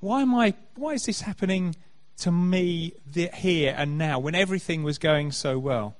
Why, 0.00 0.22
am 0.22 0.34
I, 0.34 0.54
why 0.76 0.92
is 0.92 1.06
this 1.06 1.22
happening 1.22 1.74
to 2.18 2.32
me 2.32 2.94
here 3.34 3.74
and 3.76 3.96
now 3.96 4.18
when 4.18 4.34
everything 4.34 4.82
was 4.82 4.98
going 4.98 5.32
so 5.32 5.58
well? 5.58 5.96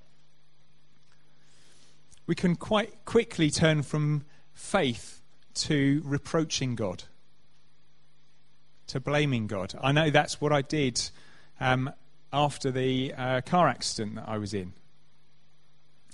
We 2.27 2.35
can 2.35 2.57
quite 2.57 3.05
quickly 3.05 3.51
turn 3.51 3.83
from 3.83 4.25
faith 4.53 5.23
to 5.55 6.03
reproaching 6.05 6.75
God, 6.75 7.05
to 8.89 9.01
blaming 9.01 9.47
God. 9.47 9.75
I 9.81 9.93
know 9.93 10.11
that's 10.11 10.41
what 10.41 10.53
I 10.53 10.63
did 10.63 11.01
um, 11.61 11.91
after 12.33 12.71
the 12.71 13.15
uh, 13.17 13.41
car 13.43 13.69
accident 13.69 14.17
that 14.17 14.29
I 14.29 14.39
was 14.39 14.53
in. 14.53 14.73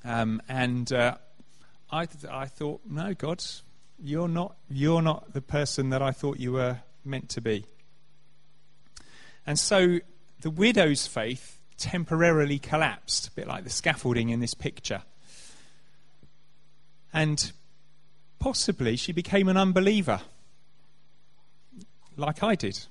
Um, 0.04 0.40
and 0.48 0.92
uh, 0.92 1.16
I, 1.90 2.06
th- 2.06 2.32
I 2.32 2.46
thought, 2.46 2.82
no, 2.88 3.14
God, 3.14 3.42
you're 3.98 4.28
not, 4.28 4.56
you're 4.68 5.02
not 5.02 5.32
the 5.32 5.40
person 5.40 5.90
that 5.90 6.02
I 6.02 6.12
thought 6.12 6.38
you 6.38 6.52
were 6.52 6.78
meant 7.04 7.30
to 7.30 7.40
be. 7.40 7.64
And 9.46 9.58
so 9.58 10.00
the 10.40 10.50
widow's 10.50 11.06
faith 11.06 11.58
temporarily 11.76 12.58
collapsed, 12.58 13.28
a 13.28 13.30
bit 13.32 13.46
like 13.46 13.64
the 13.64 13.70
scaffolding 13.70 14.28
in 14.30 14.40
this 14.40 14.54
picture. 14.54 15.02
And 17.12 17.52
possibly 18.38 18.96
she 18.96 19.12
became 19.12 19.48
an 19.48 19.56
unbeliever, 19.56 20.20
like 22.16 22.42
I 22.42 22.54
did. 22.54 22.86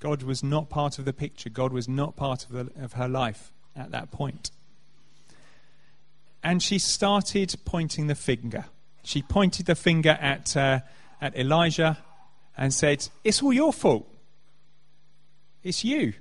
God 0.00 0.22
was 0.22 0.42
not 0.42 0.68
part 0.68 0.98
of 0.98 1.04
the 1.04 1.12
picture. 1.12 1.48
God 1.48 1.72
was 1.72 1.88
not 1.88 2.16
part 2.16 2.44
of, 2.44 2.52
the, 2.52 2.82
of 2.82 2.94
her 2.94 3.08
life 3.08 3.50
at 3.74 3.90
that 3.92 4.10
point. 4.10 4.50
And 6.42 6.62
she 6.62 6.78
started 6.78 7.54
pointing 7.64 8.06
the 8.06 8.14
finger. 8.14 8.66
She 9.02 9.22
pointed 9.22 9.66
the 9.66 9.74
finger 9.74 10.18
at, 10.20 10.56
uh, 10.56 10.80
at 11.20 11.36
Elijah 11.36 11.98
and 12.56 12.72
said, 12.72 13.08
It's 13.24 13.42
all 13.42 13.52
your 13.52 13.72
fault. 13.72 14.08
It's 15.66 15.84
you. 15.84 16.12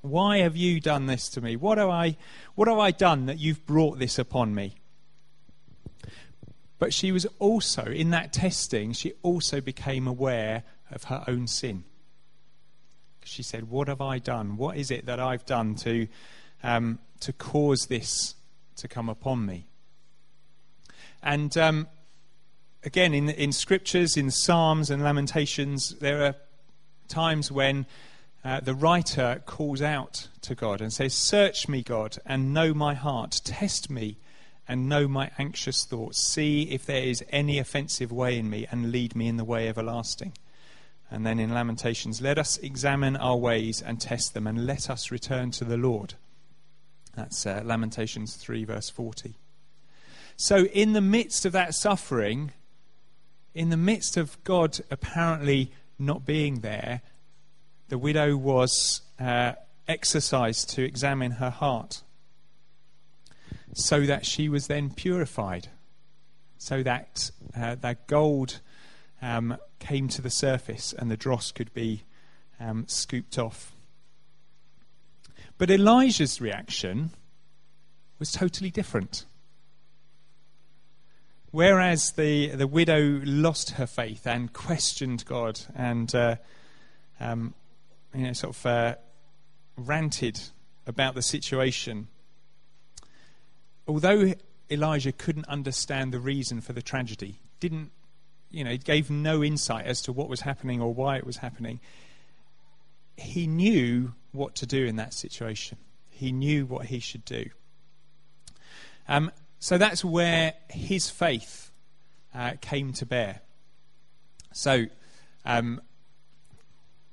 Why 0.00 0.38
have 0.38 0.56
you 0.56 0.78
done 0.78 1.06
this 1.06 1.28
to 1.30 1.40
me? 1.40 1.56
What 1.56 1.76
have 1.76 1.88
I, 1.88 2.16
what 2.54 2.68
have 2.68 2.78
I 2.78 2.92
done 2.92 3.26
that 3.26 3.40
you've 3.40 3.66
brought 3.66 3.98
this 3.98 4.16
upon 4.16 4.54
me? 4.54 4.76
But 6.78 6.94
she 6.94 7.10
was 7.10 7.26
also, 7.40 7.82
in 7.82 8.10
that 8.10 8.32
testing, 8.32 8.92
she 8.92 9.14
also 9.24 9.60
became 9.60 10.06
aware 10.06 10.62
of 10.92 11.04
her 11.04 11.24
own 11.26 11.48
sin. 11.48 11.82
She 13.24 13.42
said, 13.42 13.68
What 13.68 13.88
have 13.88 14.00
I 14.00 14.20
done? 14.20 14.56
What 14.56 14.76
is 14.76 14.92
it 14.92 15.06
that 15.06 15.18
I've 15.18 15.44
done 15.44 15.74
to, 15.76 16.06
um, 16.62 17.00
to 17.20 17.32
cause 17.32 17.86
this 17.86 18.36
to 18.76 18.86
come 18.86 19.08
upon 19.08 19.46
me? 19.46 19.66
And 21.24 21.58
um, 21.58 21.88
again, 22.84 23.12
in, 23.12 23.30
in 23.30 23.50
scriptures, 23.50 24.16
in 24.16 24.30
Psalms 24.30 24.90
and 24.90 25.02
Lamentations, 25.02 25.96
there 25.98 26.24
are 26.24 26.36
times 27.12 27.52
when 27.52 27.86
uh, 28.44 28.60
the 28.60 28.74
writer 28.74 29.42
calls 29.46 29.80
out 29.80 30.28
to 30.40 30.54
God 30.54 30.80
and 30.80 30.92
says, 30.92 31.14
Search 31.14 31.68
me, 31.68 31.82
God, 31.82 32.18
and 32.26 32.52
know 32.52 32.74
my 32.74 32.94
heart. 32.94 33.40
Test 33.44 33.90
me 33.90 34.16
and 34.66 34.88
know 34.88 35.06
my 35.06 35.30
anxious 35.38 35.84
thoughts. 35.84 36.18
See 36.18 36.62
if 36.62 36.86
there 36.86 37.02
is 37.02 37.22
any 37.30 37.58
offensive 37.58 38.10
way 38.10 38.38
in 38.38 38.50
me, 38.50 38.66
and 38.70 38.90
lead 38.90 39.14
me 39.14 39.28
in 39.28 39.36
the 39.36 39.44
way 39.44 39.68
everlasting. 39.68 40.32
And 41.10 41.26
then 41.26 41.38
in 41.38 41.52
Lamentations, 41.52 42.22
let 42.22 42.38
us 42.38 42.56
examine 42.58 43.16
our 43.16 43.36
ways 43.36 43.82
and 43.82 44.00
test 44.00 44.34
them, 44.34 44.46
and 44.46 44.66
let 44.66 44.88
us 44.88 45.10
return 45.10 45.50
to 45.52 45.64
the 45.64 45.76
Lord. 45.76 46.14
That's 47.14 47.44
uh, 47.44 47.62
Lamentations 47.64 48.34
3, 48.34 48.64
verse 48.64 48.88
40. 48.88 49.34
So, 50.36 50.64
in 50.64 50.94
the 50.94 51.02
midst 51.02 51.44
of 51.44 51.52
that 51.52 51.74
suffering, 51.74 52.52
in 53.54 53.68
the 53.68 53.76
midst 53.76 54.16
of 54.16 54.42
God 54.44 54.80
apparently 54.90 55.70
not 56.02 56.26
being 56.26 56.60
there, 56.60 57.02
the 57.88 57.98
widow 57.98 58.36
was 58.36 59.02
uh, 59.20 59.52
exercised 59.88 60.70
to 60.70 60.84
examine 60.84 61.32
her 61.32 61.50
heart 61.50 62.02
so 63.74 64.00
that 64.02 64.26
she 64.26 64.48
was 64.48 64.66
then 64.66 64.90
purified, 64.90 65.68
so 66.58 66.82
that 66.82 67.30
uh, 67.56 67.74
that 67.76 68.06
gold 68.06 68.60
um, 69.22 69.56
came 69.78 70.08
to 70.08 70.20
the 70.20 70.30
surface 70.30 70.92
and 70.92 71.10
the 71.10 71.16
dross 71.16 71.52
could 71.52 71.72
be 71.72 72.04
um, 72.60 72.84
scooped 72.86 73.38
off. 73.38 73.72
But 75.58 75.70
Elijah's 75.70 76.40
reaction 76.40 77.10
was 78.18 78.32
totally 78.32 78.70
different. 78.70 79.24
Whereas 81.52 82.12
the, 82.12 82.48
the 82.48 82.66
widow 82.66 83.20
lost 83.24 83.70
her 83.72 83.86
faith 83.86 84.26
and 84.26 84.52
questioned 84.52 85.24
God 85.24 85.60
and 85.76 86.12
uh, 86.14 86.36
um, 87.20 87.54
you 88.14 88.26
know, 88.26 88.32
sort 88.32 88.56
of 88.56 88.66
uh, 88.66 88.94
ranted 89.76 90.40
about 90.86 91.14
the 91.14 91.22
situation, 91.22 92.08
although 93.86 94.34
Elijah 94.70 95.12
couldn't 95.12 95.46
understand 95.46 96.12
the 96.12 96.18
reason 96.18 96.60
for 96.60 96.72
the 96.72 96.82
tragedy, 96.82 97.38
didn't, 97.60 97.90
you 98.50 98.64
know, 98.64 98.70
he 98.70 98.78
gave 98.78 99.10
no 99.10 99.44
insight 99.44 99.86
as 99.86 100.02
to 100.02 100.12
what 100.12 100.28
was 100.28 100.40
happening 100.40 100.80
or 100.80 100.92
why 100.92 101.16
it 101.16 101.24
was 101.24 101.38
happening, 101.38 101.80
he 103.16 103.46
knew 103.46 104.14
what 104.32 104.54
to 104.56 104.66
do 104.66 104.84
in 104.84 104.96
that 104.96 105.14
situation. 105.14 105.78
He 106.10 106.32
knew 106.32 106.66
what 106.66 106.86
he 106.86 106.98
should 106.98 107.24
do. 107.24 107.50
Um, 109.08 109.30
so 109.62 109.78
that's 109.78 110.04
where 110.04 110.54
his 110.70 111.08
faith 111.08 111.70
uh, 112.34 112.54
came 112.60 112.92
to 112.94 113.06
bear. 113.06 113.42
So, 114.52 114.86
um, 115.44 115.80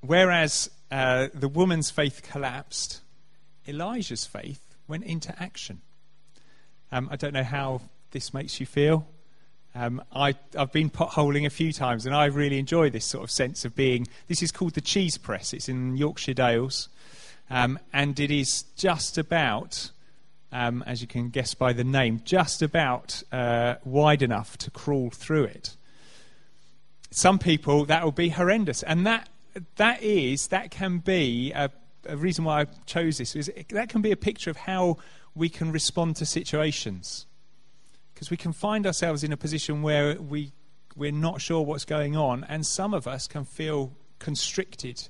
whereas 0.02 0.68
uh, 0.90 1.28
the 1.32 1.48
woman's 1.48 1.92
faith 1.92 2.24
collapsed, 2.24 3.02
Elijah's 3.68 4.26
faith 4.26 4.76
went 4.88 5.04
into 5.04 5.32
action. 5.40 5.82
Um, 6.92 7.08
I 7.12 7.18
don't 7.18 7.36
know 7.36 7.44
how 7.44 7.82
this 8.10 8.34
makes 8.34 8.60
you 8.60 8.66
feel. 8.66 9.06
Um, 9.76 10.02
I, 10.12 10.34
have 10.56 10.72
been 10.72 10.90
potholing 10.90 11.46
a 11.46 11.52
few 11.52 11.72
times, 11.72 12.08
and 12.08 12.16
I 12.16 12.26
really 12.26 12.58
enjoy 12.58 12.90
this 12.90 13.06
sort 13.06 13.24
of 13.24 13.30
sense 13.30 13.64
of 13.64 13.76
being. 13.76 14.08
This 14.26 14.42
is 14.42 14.52
called 14.52 14.74
the 14.74 14.82
Cheese 14.82 15.20
Press. 15.20 15.54
It's 15.54 15.70
in 15.70 15.98
Yorkshire 15.98 16.34
Dales, 16.34 16.90
um, 17.52 17.78
and 17.94 18.20
it 18.20 18.32
is 18.32 18.64
just 18.76 19.20
about, 19.20 19.92
um, 20.52 20.84
as 20.88 21.02
you 21.02 21.08
can 21.08 21.30
guess 21.30 21.54
by 21.54 21.74
the 21.74 21.84
name, 21.84 22.22
just 22.24 22.62
about 22.62 23.22
uh, 23.32 23.76
wide 23.84 24.22
enough 24.22 24.58
to 24.60 24.72
crawl 24.72 25.10
through 25.10 25.46
it. 25.46 25.76
Some 27.12 27.40
people 27.40 27.86
that 27.86 28.04
will 28.04 28.12
be 28.12 28.30
horrendous, 28.30 28.84
and 28.84 29.06
that 29.06 29.30
that 29.78 30.02
is 30.04 30.48
that 30.48 30.72
can 30.72 31.00
be 31.00 31.52
a, 31.54 31.72
a 32.06 32.18
reason 32.18 32.46
why 32.46 32.62
I 32.62 32.66
chose 32.86 33.18
this. 33.18 33.36
Is 33.36 33.52
that 33.70 33.90
can 33.90 34.02
be 34.02 34.12
a 34.12 34.18
picture 34.18 34.50
of 34.50 34.58
how 34.58 34.98
we 35.36 35.50
can 35.50 35.72
respond 35.72 36.16
to 36.18 36.26
situations. 36.26 37.26
Because 38.14 38.30
we 38.30 38.38
can 38.38 38.52
find 38.52 38.86
ourselves 38.86 39.24
in 39.24 39.32
a 39.32 39.38
position 39.38 39.82
where 39.82 40.20
we, 40.20 40.52
we're 40.96 41.12
not 41.12 41.42
sure 41.42 41.62
what's 41.62 41.86
going 41.86 42.18
on, 42.18 42.46
and 42.50 42.66
some 42.66 42.94
of 42.94 43.08
us 43.08 43.28
can 43.28 43.46
feel 43.46 43.94
constricted 44.20 45.08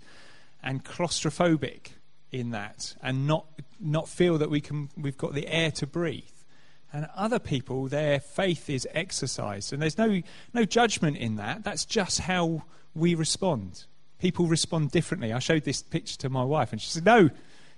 and 0.61 0.85
claustrophobic 0.85 1.93
in 2.31 2.51
that 2.51 2.95
and 3.01 3.27
not, 3.27 3.45
not 3.79 4.07
feel 4.07 4.37
that 4.37 4.49
we 4.49 4.61
can, 4.61 4.89
we've 4.97 5.17
got 5.17 5.33
the 5.33 5.47
air 5.47 5.71
to 5.71 5.87
breathe. 5.87 6.23
And 6.91 7.07
other 7.15 7.39
people, 7.39 7.87
their 7.87 8.19
faith 8.19 8.69
is 8.69 8.87
exercised. 8.93 9.73
And 9.73 9.81
there's 9.81 9.97
no, 9.97 10.21
no 10.53 10.65
judgment 10.65 11.17
in 11.17 11.35
that. 11.35 11.63
That's 11.63 11.85
just 11.85 12.21
how 12.21 12.63
we 12.95 13.13
respond. 13.13 13.85
People 14.17 14.47
respond 14.47 14.91
differently. 14.91 15.31
I 15.31 15.39
showed 15.39 15.63
this 15.63 15.81
picture 15.81 16.17
to 16.17 16.29
my 16.29 16.43
wife, 16.43 16.71
and 16.71 16.81
she 16.81 16.89
said, 16.89 17.05
No, 17.05 17.29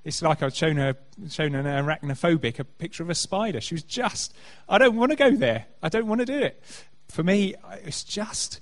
it's 0.04 0.22
like 0.22 0.42
I'd 0.42 0.56
shown 0.56 0.78
her, 0.78 0.96
shown 1.30 1.54
an 1.56 1.66
arachnophobic 1.66 2.58
a 2.60 2.64
picture 2.64 3.04
of 3.04 3.10
a 3.10 3.16
spider. 3.16 3.62
She 3.62 3.76
was 3.76 3.84
just, 3.84 4.34
I 4.68 4.78
don't 4.78 4.96
want 4.96 5.12
to 5.12 5.16
go 5.16 5.32
there. 5.32 5.66
I 5.84 5.90
don't 5.90 6.08
want 6.08 6.20
to 6.20 6.26
do 6.26 6.40
it. 6.40 6.64
For 7.10 7.24
me, 7.24 7.56
it's 7.84 8.04
just, 8.04 8.62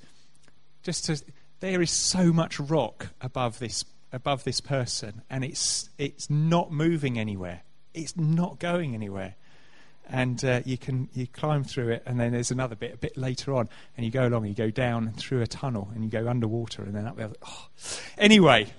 just 0.83 1.05
to, 1.05 1.23
there 1.59 1.81
is 1.81 1.91
so 1.91 2.33
much 2.33 2.59
rock 2.59 3.07
above 3.21 3.59
this, 3.59 3.85
above 4.11 4.43
this 4.43 4.59
person, 4.59 5.21
and 5.29 5.43
it's, 5.43 5.89
it's 5.97 6.29
not 6.29 6.71
moving 6.71 7.19
anywhere. 7.19 7.61
It's 7.93 8.15
not 8.17 8.59
going 8.59 8.93
anywhere. 8.93 9.35
And 10.11 10.43
uh, 10.43 10.61
you 10.65 10.77
can 10.77 11.07
you 11.13 11.27
climb 11.27 11.63
through 11.63 11.89
it, 11.89 12.03
and 12.07 12.19
then 12.19 12.31
there's 12.31 12.49
another 12.49 12.75
bit 12.75 12.95
a 12.95 12.97
bit 12.97 13.15
later 13.15 13.53
on, 13.53 13.69
and 13.95 14.03
you 14.03 14.11
go 14.11 14.27
along, 14.27 14.45
you 14.47 14.55
go 14.55 14.71
down 14.71 15.13
through 15.13 15.41
a 15.41 15.47
tunnel, 15.47 15.91
and 15.93 16.03
you 16.03 16.09
go 16.09 16.27
underwater, 16.27 16.81
and 16.81 16.95
then 16.95 17.05
up 17.05 17.15
there. 17.15 17.29
Oh. 17.45 17.67
Anyway, 18.17 18.73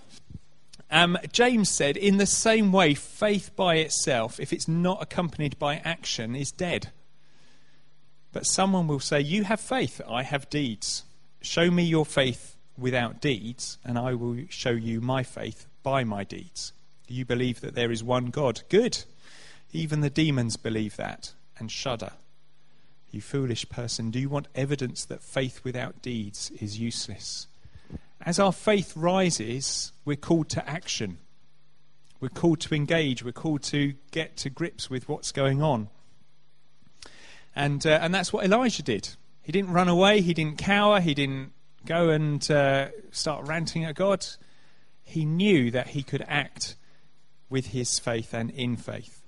um, 0.90 1.16
James 1.30 1.68
said, 1.68 1.96
in 1.96 2.16
the 2.16 2.26
same 2.26 2.72
way, 2.72 2.94
faith 2.94 3.54
by 3.54 3.76
itself, 3.76 4.40
if 4.40 4.52
it's 4.52 4.66
not 4.66 5.00
accompanied 5.00 5.56
by 5.58 5.76
action, 5.76 6.34
is 6.34 6.50
dead. 6.50 6.90
But 8.32 8.44
someone 8.44 8.88
will 8.88 9.00
say, 9.00 9.20
You 9.20 9.44
have 9.44 9.60
faith, 9.60 10.00
I 10.08 10.24
have 10.24 10.50
deeds. 10.50 11.04
Show 11.42 11.70
me 11.70 11.84
your 11.84 12.04
faith 12.04 12.49
without 12.78 13.20
deeds, 13.20 13.78
and 13.84 13.98
I 13.98 14.14
will 14.14 14.44
show 14.48 14.70
you 14.70 15.00
my 15.00 15.22
faith 15.22 15.66
by 15.82 16.04
my 16.04 16.24
deeds. 16.24 16.72
You 17.08 17.24
believe 17.24 17.60
that 17.60 17.74
there 17.74 17.90
is 17.90 18.04
one 18.04 18.26
God. 18.26 18.62
Good. 18.68 19.04
Even 19.72 20.00
the 20.00 20.10
demons 20.10 20.56
believe 20.56 20.96
that 20.96 21.32
and 21.58 21.70
shudder. 21.70 22.12
You 23.10 23.20
foolish 23.20 23.68
person, 23.68 24.10
do 24.10 24.20
you 24.20 24.28
want 24.28 24.46
evidence 24.54 25.04
that 25.06 25.22
faith 25.22 25.62
without 25.64 26.00
deeds 26.00 26.50
is 26.60 26.78
useless? 26.78 27.48
As 28.24 28.38
our 28.38 28.52
faith 28.52 28.96
rises, 28.96 29.92
we're 30.04 30.16
called 30.16 30.48
to 30.50 30.68
action. 30.68 31.18
We're 32.20 32.28
called 32.28 32.60
to 32.60 32.74
engage. 32.74 33.24
We're 33.24 33.32
called 33.32 33.62
to 33.64 33.94
get 34.10 34.36
to 34.38 34.50
grips 34.50 34.90
with 34.90 35.08
what's 35.08 35.32
going 35.32 35.62
on. 35.62 35.88
And, 37.56 37.84
uh, 37.84 37.98
and 38.02 38.14
that's 38.14 38.32
what 38.32 38.44
Elijah 38.44 38.82
did. 38.82 39.08
He 39.42 39.52
didn't 39.52 39.72
run 39.72 39.88
away, 39.88 40.20
he 40.20 40.34
didn't 40.34 40.58
cower, 40.58 41.00
he 41.00 41.14
didn't 41.14 41.52
go 41.86 42.10
and 42.10 42.48
uh, 42.50 42.88
start 43.10 43.46
ranting 43.46 43.84
at 43.84 43.94
God. 43.94 44.26
He 45.02 45.24
knew 45.24 45.70
that 45.70 45.88
he 45.88 46.02
could 46.02 46.24
act 46.28 46.76
with 47.48 47.68
his 47.68 47.98
faith 47.98 48.32
and 48.32 48.50
in 48.50 48.76
faith. 48.76 49.22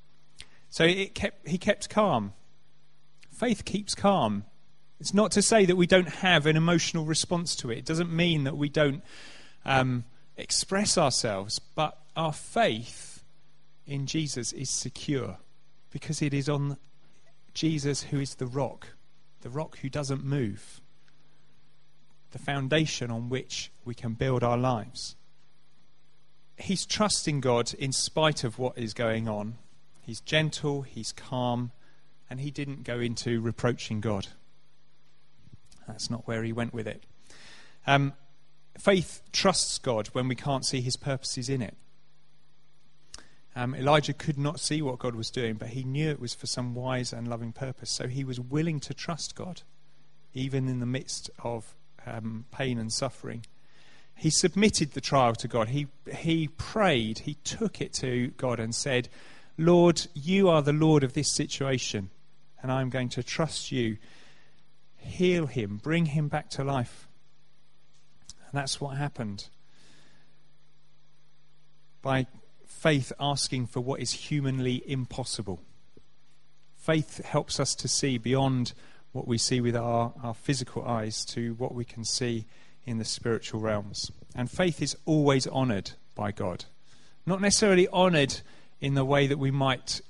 So 0.71 0.85
it 0.85 1.15
kept, 1.15 1.49
he 1.49 1.59
kept 1.59 1.91
calm. 1.91 2.33
Faith 3.31 3.65
keeps 3.65 3.95
calm. 3.95 4.45
It's 5.01 5.13
not 5.13 5.33
to 5.33 5.43
say 5.43 5.67
that 5.67 5.77
we 5.77 5.87
don't 5.87 6.09
have 6.09 6.47
an 6.47 6.57
emotional 6.57 7.05
response 7.05 7.57
to 7.57 7.71
it. 7.71 7.79
It 7.79 7.85
doesn't 7.85 8.13
mean 8.13 8.45
that 8.45 8.57
we 8.57 8.69
don't 8.69 9.03
um, 9.65 10.05
express 10.37 10.97
ourselves, 10.97 11.59
but 11.59 11.99
our 12.17 12.33
faith 12.33 13.25
in 13.87 14.07
Jesus 14.07 14.53
is 14.53 14.71
secure 14.71 15.39
because 15.91 16.23
it 16.23 16.33
is 16.33 16.49
on 16.49 16.77
Jesus 17.53 18.05
who 18.05 18.21
is 18.21 18.37
the 18.37 18.47
rock, 18.47 18.89
the 19.41 19.51
rock 19.51 19.79
who 19.79 19.89
doesn't 19.89 20.25
move, 20.25 20.81
the 22.33 22.39
foundation 22.39 23.11
on 23.11 23.29
which 23.29 23.71
we 23.85 23.95
can 23.95 24.15
build 24.15 24.43
our 24.43 24.59
lives. 24.59 25.17
He's 26.57 26.87
trusting 26.87 27.41
God 27.41 27.73
in 27.75 27.93
spite 27.93 28.45
of 28.45 28.59
what 28.59 28.77
is 28.77 28.95
going 28.95 29.29
on. 29.29 29.57
He's 30.01 30.21
gentle, 30.21 30.83
he's 30.83 31.13
calm, 31.13 31.73
and 32.29 32.41
he 32.41 32.51
didn't 32.51 32.85
go 32.85 32.99
into 33.01 33.41
reproaching 33.41 34.01
God. 34.01 34.29
That's 35.87 36.11
not 36.11 36.27
where 36.27 36.43
he 36.43 36.53
went 36.53 36.73
with 36.73 36.87
it. 36.87 37.05
Um, 37.87 38.13
faith 38.79 39.23
trusts 39.33 39.79
God 39.79 40.09
when 40.09 40.29
we 40.29 40.35
can't 40.35 40.65
see 40.65 40.81
his 40.81 40.97
purposes 40.97 41.49
in 41.49 41.63
it. 41.63 41.77
Um, 43.55 43.75
Elijah 43.75 44.15
could 44.15 44.39
not 44.39 44.61
see 44.61 44.81
what 44.81 44.99
God 44.99 45.15
was 45.15 45.31
doing, 45.31 45.55
but 45.55 45.69
he 45.69 45.85
knew 45.85 46.09
it 46.11 46.21
was 46.21 46.33
for 46.33 46.47
some 46.47 46.75
wise 46.75 47.13
and 47.13 47.29
loving 47.29 47.53
purpose. 47.53 47.91
So 47.91 48.09
he 48.09 48.25
was 48.25 48.41
willing 48.41 48.81
to 48.81 48.95
trust 48.95 49.35
God, 49.35 49.63
even 50.33 50.69
in 50.69 50.81
the 50.81 50.87
midst 50.87 51.31
of 51.43 51.75
um, 52.07 52.45
pain 52.53 52.79
and 52.79 52.93
suffering. 52.93 53.45
He 54.15 54.31
submitted 54.31 54.93
the 54.93 55.01
trial 55.01 55.35
to 55.37 55.49
God. 55.49 55.69
He, 55.69 55.89
he 56.17 56.49
prayed, 56.49 57.21
he 57.21 57.35
took 57.45 57.81
it 57.81 57.93
to 57.95 58.29
God 58.37 58.61
and 58.61 58.75
said, 58.75 59.09
Lord, 59.59 60.07
you 60.15 60.49
are 60.49 60.63
the 60.63 60.73
Lord 60.73 61.05
of 61.05 61.15
this 61.15 61.33
situation, 61.33 62.11
and 62.63 62.71
I'm 62.71 62.91
going 62.91 63.09
to 63.11 63.23
trust 63.23 63.73
you 63.73 63.99
heal 65.03 65.47
him, 65.47 65.79
bring 65.83 66.07
him 66.07 66.29
back 66.29 66.49
to 66.51 66.65
life. 66.65 67.09
And 68.29 68.59
that's 68.59 68.81
what 68.81 68.97
happened. 68.97 69.49
By 72.01 72.27
faith 72.67 73.13
asking 73.21 73.67
for 73.67 73.81
what 73.81 74.01
is 74.01 74.13
humanly 74.13 74.83
impossible. 74.87 75.61
Faith 76.77 77.25
helps 77.25 77.61
us 77.61 77.75
to 77.77 77.89
see 77.89 78.19
beyond 78.19 78.73
what 79.13 79.29
we 79.29 79.39
see 79.39 79.61
with 79.61 79.77
our, 79.77 80.13
our 80.23 80.35
physical 80.35 80.85
eyes 80.85 81.25
to 81.27 81.55
what 81.55 81.75
we 81.75 81.85
can 81.85 82.05
see 82.05 82.47
in 82.85 82.99
the 82.99 83.05
spiritual 83.05 83.61
realms. 83.61 84.11
And 84.35 84.51
faith 84.51 84.83
is 84.83 84.97
always 85.05 85.47
honoured 85.47 85.93
by 86.15 86.33
God. 86.33 86.65
Not 87.27 87.41
necessarily 87.41 87.89
honoured 87.89 88.41
in 88.81 88.95
the 88.95 89.05
way 89.05 89.27
that 89.27 89.39
we 89.39 89.51
might 89.51 90.01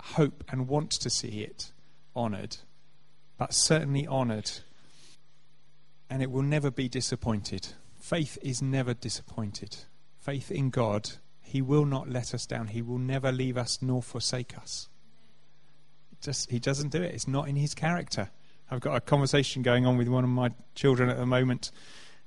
hope 0.00 0.44
and 0.50 0.68
want 0.68 0.90
to 0.90 1.10
see 1.10 1.40
it 1.42 1.70
honoured, 2.14 2.56
but 3.38 3.52
certainly 3.52 4.06
honoured. 4.06 4.50
And 6.08 6.22
it 6.22 6.30
will 6.30 6.42
never 6.42 6.70
be 6.70 6.88
disappointed. 6.88 7.68
Faith 8.00 8.38
is 8.42 8.62
never 8.62 8.94
disappointed. 8.94 9.76
Faith 10.18 10.50
in 10.50 10.70
God, 10.70 11.10
He 11.42 11.60
will 11.60 11.84
not 11.84 12.08
let 12.08 12.34
us 12.34 12.46
down. 12.46 12.68
He 12.68 12.82
will 12.82 12.98
never 12.98 13.30
leave 13.30 13.56
us 13.56 13.80
nor 13.82 14.02
forsake 14.02 14.56
us. 14.56 14.88
Just, 16.20 16.50
he 16.50 16.58
doesn't 16.58 16.90
do 16.90 17.02
it. 17.02 17.14
It's 17.14 17.28
not 17.28 17.48
in 17.48 17.56
His 17.56 17.74
character. 17.74 18.30
I've 18.70 18.80
got 18.80 18.96
a 18.96 19.00
conversation 19.00 19.62
going 19.62 19.86
on 19.86 19.96
with 19.96 20.08
one 20.08 20.24
of 20.24 20.30
my 20.30 20.50
children 20.74 21.08
at 21.08 21.16
the 21.16 21.26
moment 21.26 21.70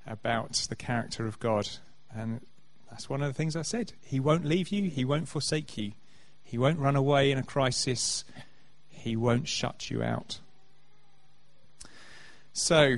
about 0.08 0.54
the 0.70 0.76
character 0.76 1.28
of 1.28 1.38
God. 1.40 1.68
And 2.16 2.42
that's 2.90 3.10
one 3.10 3.22
of 3.22 3.28
the 3.28 3.34
things 3.34 3.56
I 3.56 3.62
said. 3.62 3.94
He 4.02 4.20
won't 4.20 4.46
leave 4.46 4.70
you, 4.70 4.90
He 4.90 5.04
won't 5.04 5.28
forsake 5.28 5.78
you, 5.78 5.92
He 6.42 6.58
won't 6.58 6.80
run 6.80 6.96
away 6.96 7.32
in 7.32 7.38
a 7.38 7.44
crisis, 7.44 8.24
He 8.88 9.16
won't 9.16 9.48
shut 9.48 9.90
you 9.90 10.02
out. 10.02 10.40
So, 12.54 12.98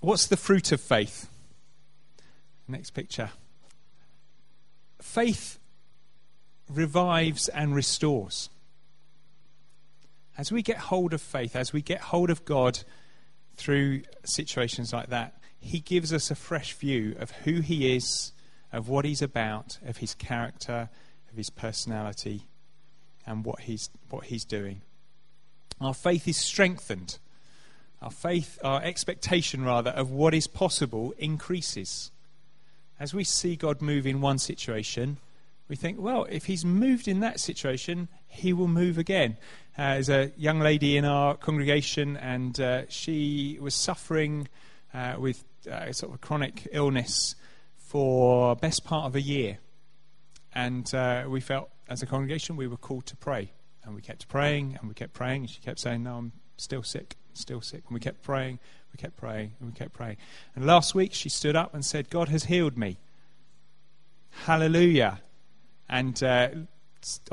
what's 0.00 0.26
the 0.26 0.36
fruit 0.36 0.72
of 0.72 0.80
faith? 0.80 1.28
Next 2.66 2.90
picture. 2.90 3.30
Faith 5.00 5.58
revives 6.68 7.48
and 7.48 7.74
restores. 7.74 8.48
As 10.40 10.50
we 10.50 10.62
get 10.62 10.78
hold 10.78 11.12
of 11.12 11.20
faith, 11.20 11.54
as 11.54 11.74
we 11.74 11.82
get 11.82 12.00
hold 12.00 12.30
of 12.30 12.46
God 12.46 12.78
through 13.56 14.04
situations 14.24 14.90
like 14.90 15.10
that, 15.10 15.38
He 15.58 15.80
gives 15.80 16.14
us 16.14 16.30
a 16.30 16.34
fresh 16.34 16.72
view 16.72 17.14
of 17.18 17.30
who 17.30 17.60
He 17.60 17.94
is, 17.94 18.32
of 18.72 18.88
what 18.88 19.04
He's 19.04 19.20
about, 19.20 19.78
of 19.84 19.98
His 19.98 20.14
character, 20.14 20.88
of 21.30 21.36
His 21.36 21.50
personality, 21.50 22.46
and 23.26 23.44
what 23.44 23.60
He's, 23.60 23.90
what 24.08 24.24
he's 24.24 24.46
doing. 24.46 24.80
Our 25.78 25.92
faith 25.92 26.26
is 26.26 26.38
strengthened. 26.38 27.18
Our 28.00 28.10
faith, 28.10 28.58
our 28.64 28.82
expectation 28.82 29.62
rather, 29.62 29.90
of 29.90 30.10
what 30.10 30.32
is 30.32 30.46
possible 30.46 31.12
increases. 31.18 32.12
As 32.98 33.12
we 33.12 33.24
see 33.24 33.56
God 33.56 33.82
move 33.82 34.06
in 34.06 34.22
one 34.22 34.38
situation, 34.38 35.18
we 35.70 35.76
think, 35.76 36.00
well, 36.00 36.26
if 36.28 36.46
he's 36.46 36.64
moved 36.64 37.06
in 37.06 37.20
that 37.20 37.38
situation, 37.38 38.08
he 38.26 38.52
will 38.52 38.66
move 38.66 38.98
again. 38.98 39.36
Uh, 39.78 39.94
there's 39.94 40.08
a 40.08 40.32
young 40.36 40.58
lady 40.58 40.96
in 40.96 41.04
our 41.04 41.36
congregation, 41.36 42.16
and 42.16 42.58
uh, 42.58 42.82
she 42.88 43.56
was 43.60 43.72
suffering 43.72 44.48
uh, 44.92 45.14
with 45.16 45.44
uh, 45.70 45.92
sort 45.92 46.10
of 46.10 46.16
a 46.16 46.18
chronic 46.18 46.66
illness 46.72 47.36
for 47.76 48.56
best 48.56 48.84
part 48.84 49.06
of 49.06 49.14
a 49.14 49.20
year. 49.20 49.58
And 50.52 50.92
uh, 50.92 51.26
we 51.28 51.40
felt, 51.40 51.70
as 51.88 52.02
a 52.02 52.06
congregation, 52.06 52.56
we 52.56 52.66
were 52.66 52.76
called 52.76 53.06
to 53.06 53.16
pray. 53.16 53.52
And 53.84 53.94
we 53.94 54.02
kept 54.02 54.26
praying, 54.26 54.76
and 54.80 54.88
we 54.88 54.94
kept 54.94 55.12
praying, 55.12 55.42
and 55.42 55.50
she 55.50 55.60
kept 55.60 55.78
saying, 55.78 56.02
no, 56.02 56.16
I'm 56.16 56.32
still 56.56 56.82
sick, 56.82 57.16
still 57.32 57.60
sick. 57.60 57.84
And 57.86 57.94
we 57.94 58.00
kept 58.00 58.24
praying, 58.24 58.58
we 58.92 58.96
kept 58.96 59.16
praying, 59.16 59.52
and 59.60 59.68
we 59.68 59.72
kept 59.72 59.92
praying. 59.92 60.16
And 60.56 60.66
last 60.66 60.96
week, 60.96 61.14
she 61.14 61.28
stood 61.28 61.54
up 61.54 61.74
and 61.74 61.84
said, 61.84 62.10
God 62.10 62.28
has 62.28 62.46
healed 62.46 62.76
me. 62.76 62.98
Hallelujah. 64.30 65.20
And 65.90 66.22
uh, 66.22 66.50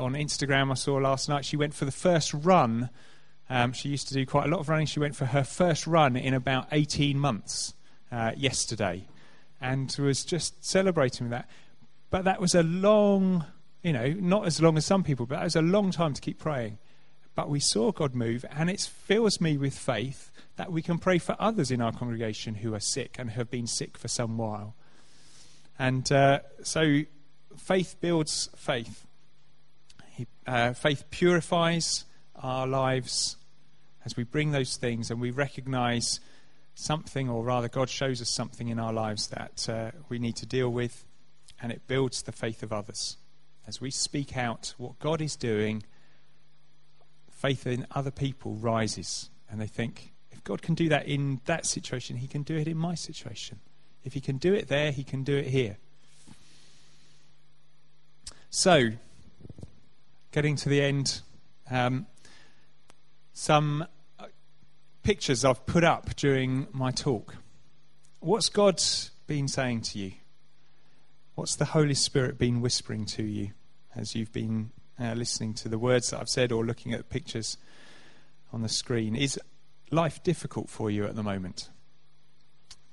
on 0.00 0.14
Instagram, 0.14 0.72
I 0.72 0.74
saw 0.74 0.96
last 0.96 1.28
night 1.28 1.44
she 1.44 1.56
went 1.56 1.74
for 1.74 1.84
the 1.84 1.92
first 1.92 2.34
run. 2.34 2.90
Um, 3.48 3.72
she 3.72 3.88
used 3.88 4.08
to 4.08 4.14
do 4.14 4.26
quite 4.26 4.46
a 4.46 4.48
lot 4.48 4.58
of 4.58 4.68
running. 4.68 4.86
She 4.86 4.98
went 4.98 5.14
for 5.14 5.26
her 5.26 5.44
first 5.44 5.86
run 5.86 6.16
in 6.16 6.34
about 6.34 6.66
18 6.72 7.18
months 7.18 7.72
uh, 8.10 8.32
yesterday 8.36 9.06
and 9.60 9.94
was 10.00 10.24
just 10.24 10.64
celebrating 10.64 11.30
that. 11.30 11.48
But 12.10 12.24
that 12.24 12.40
was 12.40 12.56
a 12.56 12.64
long, 12.64 13.44
you 13.82 13.92
know, 13.92 14.08
not 14.08 14.44
as 14.44 14.60
long 14.60 14.76
as 14.76 14.84
some 14.84 15.04
people, 15.04 15.24
but 15.24 15.36
that 15.36 15.44
was 15.44 15.56
a 15.56 15.62
long 15.62 15.92
time 15.92 16.12
to 16.14 16.20
keep 16.20 16.40
praying. 16.40 16.78
But 17.36 17.48
we 17.48 17.60
saw 17.60 17.92
God 17.92 18.16
move, 18.16 18.44
and 18.50 18.68
it 18.68 18.80
fills 18.80 19.40
me 19.40 19.56
with 19.56 19.78
faith 19.78 20.32
that 20.56 20.72
we 20.72 20.82
can 20.82 20.98
pray 20.98 21.18
for 21.18 21.36
others 21.38 21.70
in 21.70 21.80
our 21.80 21.92
congregation 21.92 22.56
who 22.56 22.74
are 22.74 22.80
sick 22.80 23.14
and 23.20 23.30
have 23.30 23.50
been 23.50 23.68
sick 23.68 23.96
for 23.96 24.08
some 24.08 24.36
while. 24.36 24.74
And 25.78 26.10
uh, 26.10 26.40
so 26.64 27.02
faith 27.58 27.96
builds 28.00 28.48
faith. 28.56 29.06
He, 30.12 30.26
uh, 30.46 30.72
faith 30.72 31.04
purifies 31.10 32.04
our 32.34 32.66
lives 32.66 33.36
as 34.04 34.16
we 34.16 34.24
bring 34.24 34.52
those 34.52 34.76
things 34.76 35.10
and 35.10 35.20
we 35.20 35.30
recognize 35.30 36.20
something, 36.78 37.28
or 37.28 37.42
rather, 37.42 37.68
God 37.68 37.90
shows 37.90 38.22
us 38.22 38.30
something 38.30 38.68
in 38.68 38.78
our 38.78 38.92
lives 38.92 39.28
that 39.28 39.68
uh, 39.68 39.90
we 40.08 40.18
need 40.18 40.36
to 40.36 40.46
deal 40.46 40.70
with, 40.70 41.04
and 41.60 41.72
it 41.72 41.86
builds 41.88 42.22
the 42.22 42.32
faith 42.32 42.62
of 42.62 42.72
others. 42.72 43.16
As 43.66 43.80
we 43.80 43.90
speak 43.90 44.36
out 44.36 44.74
what 44.78 44.98
God 45.00 45.20
is 45.20 45.34
doing, 45.36 45.82
faith 47.30 47.66
in 47.66 47.86
other 47.90 48.12
people 48.12 48.54
rises, 48.54 49.28
and 49.50 49.60
they 49.60 49.66
think, 49.66 50.12
if 50.30 50.42
God 50.44 50.62
can 50.62 50.74
do 50.74 50.88
that 50.88 51.06
in 51.06 51.40
that 51.46 51.66
situation, 51.66 52.16
He 52.16 52.28
can 52.28 52.42
do 52.42 52.56
it 52.56 52.68
in 52.68 52.76
my 52.76 52.94
situation. 52.94 53.58
If 54.04 54.14
He 54.14 54.20
can 54.20 54.38
do 54.38 54.54
it 54.54 54.68
there, 54.68 54.92
He 54.92 55.02
can 55.02 55.24
do 55.24 55.36
it 55.36 55.48
here. 55.48 55.78
So, 58.50 58.92
getting 60.32 60.56
to 60.56 60.70
the 60.70 60.80
end, 60.80 61.20
um, 61.70 62.06
some 63.34 63.84
uh, 64.18 64.24
pictures 65.02 65.44
I've 65.44 65.66
put 65.66 65.84
up 65.84 66.16
during 66.16 66.66
my 66.72 66.90
talk. 66.90 67.36
What's 68.20 68.48
God 68.48 68.82
been 69.26 69.48
saying 69.48 69.82
to 69.82 69.98
you? 69.98 70.12
What's 71.34 71.56
the 71.56 71.66
Holy 71.66 71.92
Spirit 71.92 72.38
been 72.38 72.62
whispering 72.62 73.04
to 73.06 73.22
you 73.22 73.50
as 73.94 74.14
you've 74.14 74.32
been 74.32 74.70
uh, 74.98 75.12
listening 75.12 75.52
to 75.54 75.68
the 75.68 75.78
words 75.78 76.10
that 76.10 76.20
I've 76.20 76.30
said 76.30 76.50
or 76.50 76.64
looking 76.64 76.94
at 76.94 76.98
the 77.00 77.04
pictures 77.04 77.58
on 78.50 78.62
the 78.62 78.68
screen? 78.70 79.14
Is 79.14 79.38
life 79.90 80.22
difficult 80.22 80.70
for 80.70 80.90
you 80.90 81.04
at 81.04 81.16
the 81.16 81.22
moment? 81.22 81.68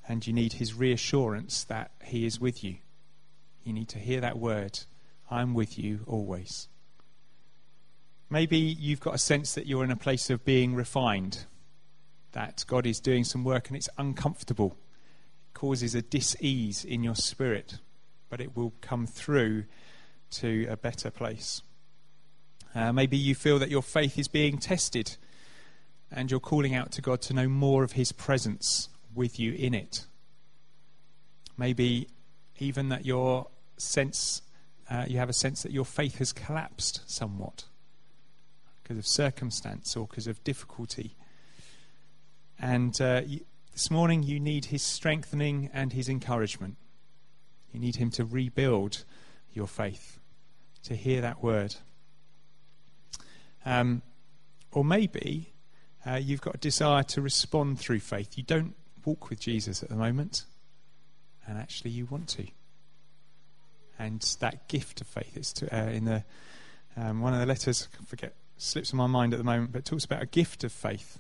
And 0.06 0.28
you 0.28 0.34
need 0.34 0.54
His 0.54 0.74
reassurance 0.74 1.64
that 1.64 1.92
He 2.04 2.26
is 2.26 2.42
with 2.42 2.62
you. 2.62 2.76
You 3.64 3.72
need 3.72 3.88
to 3.88 4.00
hear 4.00 4.20
that 4.20 4.38
word 4.38 4.82
I'm 5.30 5.54
with 5.54 5.78
you 5.78 6.02
always. 6.08 6.68
Maybe 8.30 8.58
you've 8.58 9.00
got 9.00 9.16
a 9.16 9.20
sense 9.20 9.54
that 9.54 9.68
you're 9.68 9.84
in 9.84 9.92
a 9.92 9.96
place 9.96 10.30
of 10.30 10.44
being 10.44 10.76
refined, 10.76 11.46
that 12.32 12.66
God 12.68 12.86
is 12.86 13.00
doing 13.00 13.24
some 13.24 13.44
work 13.44 13.68
and 13.68 13.78
it's 13.78 13.90
uncomfortable. 13.98 14.78
It 15.48 15.54
causes 15.54 15.96
a 15.96 16.02
dis 16.02 16.36
ease 16.40 16.84
in 16.84 17.04
your 17.04 17.16
spirit, 17.16 17.80
but 18.30 18.42
it 18.42 18.56
will 18.56 18.74
come 18.82 19.06
through 19.08 19.66
to 20.32 20.66
a 20.70 20.76
better 20.76 21.12
place. 21.12 21.62
Uh, 22.74 22.92
maybe 22.92 23.16
you 23.16 23.36
feel 23.36 23.60
that 23.60 23.70
your 23.70 23.84
faith 23.84 24.18
is 24.18 24.28
being 24.28 24.58
tested 24.58 25.16
and 26.12 26.30
you're 26.30 26.40
calling 26.40 26.76
out 26.76 26.92
to 26.94 27.02
God 27.02 27.22
to 27.22 27.34
know 27.34 27.48
more 27.48 27.84
of 27.84 27.94
His 27.94 28.12
presence 28.12 28.90
with 29.14 29.40
you 29.40 29.54
in 29.54 29.74
it. 29.74 30.06
Maybe 31.58 32.10
even 32.60 32.90
that 32.90 33.06
your 33.06 33.48
sense 33.78 34.42
uh, 34.90 35.06
you 35.08 35.18
have 35.18 35.30
a 35.30 35.34
sense 35.34 35.64
that 35.64 35.72
your 35.72 35.86
faith 35.86 36.20
has 36.20 36.32
collapsed 36.32 37.02
somewhat 37.08 37.66
because 38.82 38.98
of 38.98 39.08
circumstance 39.08 39.96
or 39.96 40.06
because 40.08 40.28
of 40.28 40.44
difficulty. 40.44 41.16
And 42.60 43.00
uh, 43.02 43.22
you, 43.26 43.42
this 43.74 43.90
morning, 43.90 44.24
you 44.24 44.40
need 44.40 44.66
his 44.66 44.84
strengthening 44.84 45.70
and 45.74 45.92
his 45.92 46.08
encouragement. 46.08 46.78
You 47.74 47.80
need 47.80 47.98
him 47.98 48.12
to 48.12 48.24
rebuild 48.24 49.04
your 49.54 49.68
faith, 49.68 50.20
to 50.84 50.96
hear 50.96 51.22
that 51.22 51.44
word. 51.44 51.76
Um, 53.66 54.02
or 54.72 54.86
maybe 54.86 55.54
uh, 56.06 56.16
you've 56.16 56.42
got 56.42 56.56
a 56.56 56.60
desire 56.60 57.04
to 57.04 57.22
respond 57.22 57.80
through 57.80 58.00
faith. 58.00 58.38
You 58.38 58.44
don't 58.44 58.76
walk 59.04 59.30
with 59.30 59.40
Jesus 59.40 59.82
at 59.82 59.90
the 59.90 59.96
moment, 59.96 60.46
and 61.48 61.58
actually 61.58 61.92
you 61.92 62.06
want 62.06 62.28
to 62.30 62.46
and 63.98 64.22
that 64.40 64.68
gift 64.68 65.02
of 65.02 65.08
faith. 65.08 65.36
It's 65.36 65.54
to, 65.54 65.76
uh, 65.76 65.90
in 65.90 66.06
the 66.06 66.24
um, 66.98 67.22
one 67.22 67.34
of 67.34 67.40
the 67.40 67.46
letters. 67.46 67.88
I 68.02 68.06
forget 68.06 68.34
slips 68.58 68.92
in 68.92 68.98
my 68.98 69.08
mind 69.08 69.34
at 69.34 69.38
the 69.38 69.44
moment, 69.44 69.72
but 69.72 69.86
talks 69.86 70.06
about 70.06 70.22
a 70.22 70.26
gift 70.26 70.64
of 70.64 70.72
faith. 70.72 71.20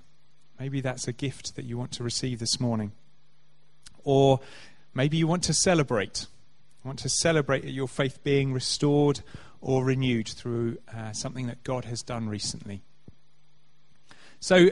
Maybe 0.59 0.81
that's 0.81 1.07
a 1.07 1.13
gift 1.13 1.55
that 1.55 1.65
you 1.65 1.77
want 1.77 1.91
to 1.93 2.03
receive 2.03 2.39
this 2.39 2.59
morning, 2.59 2.93
or 4.03 4.39
maybe 4.93 5.17
you 5.17 5.27
want 5.27 5.43
to 5.43 5.53
celebrate. 5.53 6.27
You 6.83 6.88
want 6.88 6.99
to 6.99 7.09
celebrate 7.09 7.65
your 7.65 7.88
faith 7.88 8.23
being 8.23 8.53
restored 8.53 9.21
or 9.59 9.83
renewed 9.83 10.29
through 10.29 10.77
uh, 10.95 11.11
something 11.11 11.47
that 11.47 11.63
God 11.63 11.85
has 11.85 12.03
done 12.03 12.29
recently. 12.29 12.83
So 14.39 14.69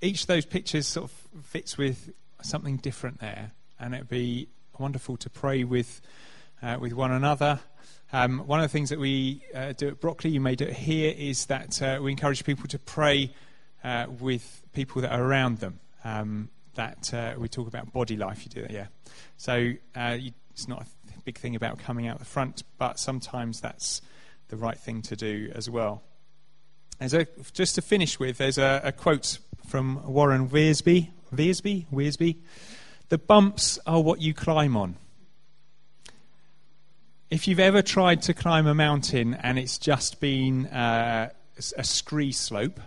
each 0.00 0.22
of 0.22 0.26
those 0.26 0.44
pictures 0.44 0.86
sort 0.86 1.04
of 1.04 1.44
fits 1.44 1.78
with 1.78 2.10
something 2.42 2.76
different 2.76 3.20
there, 3.20 3.52
and 3.78 3.94
it'd 3.94 4.08
be 4.08 4.48
wonderful 4.78 5.16
to 5.16 5.30
pray 5.30 5.64
with 5.64 6.00
uh, 6.62 6.76
with 6.80 6.92
one 6.92 7.12
another. 7.12 7.60
Um, 8.12 8.40
one 8.46 8.60
of 8.60 8.64
the 8.64 8.72
things 8.72 8.88
that 8.90 8.98
we 8.98 9.42
uh, 9.54 9.72
do 9.72 9.88
at 9.88 10.00
Brockley, 10.00 10.30
you 10.30 10.40
may 10.40 10.54
do 10.54 10.64
it 10.64 10.74
here, 10.74 11.14
is 11.16 11.46
that 11.46 11.82
uh, 11.82 11.98
we 12.02 12.10
encourage 12.10 12.44
people 12.44 12.66
to 12.68 12.78
pray 12.78 13.32
uh, 13.84 14.06
with 14.18 14.62
people 14.72 15.02
that 15.02 15.12
are 15.12 15.22
around 15.22 15.58
them. 15.58 15.80
Um, 16.04 16.50
that 16.74 17.12
uh, 17.12 17.34
we 17.36 17.48
talk 17.48 17.66
about 17.66 17.92
body 17.92 18.16
life, 18.16 18.44
you 18.44 18.50
do 18.50 18.62
that, 18.62 18.70
yeah. 18.70 18.86
So 19.36 19.72
uh, 19.96 20.16
you, 20.18 20.30
it's 20.50 20.68
not 20.68 20.82
a 20.82 21.20
big 21.24 21.36
thing 21.36 21.56
about 21.56 21.78
coming 21.78 22.06
out 22.06 22.18
the 22.18 22.24
front, 22.24 22.62
but 22.78 22.98
sometimes 22.98 23.60
that's 23.60 24.00
the 24.48 24.56
right 24.56 24.78
thing 24.78 25.02
to 25.02 25.16
do 25.16 25.52
as 25.54 25.68
well. 25.68 26.02
A, 27.00 27.26
just 27.52 27.74
to 27.74 27.82
finish 27.82 28.18
with, 28.18 28.38
there's 28.38 28.58
a, 28.58 28.80
a 28.84 28.92
quote 28.92 29.38
from 29.66 30.02
Warren 30.06 30.48
Wiersbe. 30.48 31.10
Wiersbe? 31.34 31.86
Wiersbe? 31.92 32.36
The 33.08 33.18
bumps 33.18 33.78
are 33.86 34.00
what 34.00 34.20
you 34.20 34.32
climb 34.32 34.76
on 34.76 34.96
if 37.30 37.46
you've 37.46 37.60
ever 37.60 37.82
tried 37.82 38.22
to 38.22 38.34
climb 38.34 38.66
a 38.66 38.74
mountain 38.74 39.34
and 39.34 39.58
it's 39.58 39.78
just 39.78 40.20
been 40.20 40.66
uh, 40.66 41.30
a 41.76 41.84
scree 41.84 42.32
slope, 42.32 42.80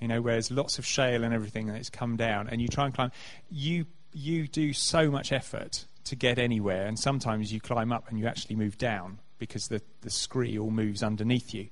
you 0.00 0.08
know, 0.08 0.20
where 0.20 0.34
there's 0.34 0.50
lots 0.50 0.78
of 0.78 0.86
shale 0.86 1.24
and 1.24 1.34
everything 1.34 1.68
and 1.68 1.76
it's 1.76 1.90
come 1.90 2.16
down, 2.16 2.48
and 2.48 2.60
you 2.60 2.68
try 2.68 2.84
and 2.86 2.94
climb, 2.94 3.10
you 3.50 3.86
you 4.12 4.48
do 4.48 4.72
so 4.72 5.10
much 5.10 5.30
effort 5.32 5.84
to 6.04 6.16
get 6.16 6.38
anywhere, 6.38 6.86
and 6.86 6.98
sometimes 6.98 7.52
you 7.52 7.60
climb 7.60 7.92
up 7.92 8.08
and 8.08 8.18
you 8.18 8.26
actually 8.26 8.56
move 8.56 8.78
down 8.78 9.18
because 9.38 9.68
the, 9.68 9.82
the 10.00 10.10
scree 10.10 10.58
all 10.58 10.70
moves 10.70 11.02
underneath 11.02 11.52
you. 11.52 11.68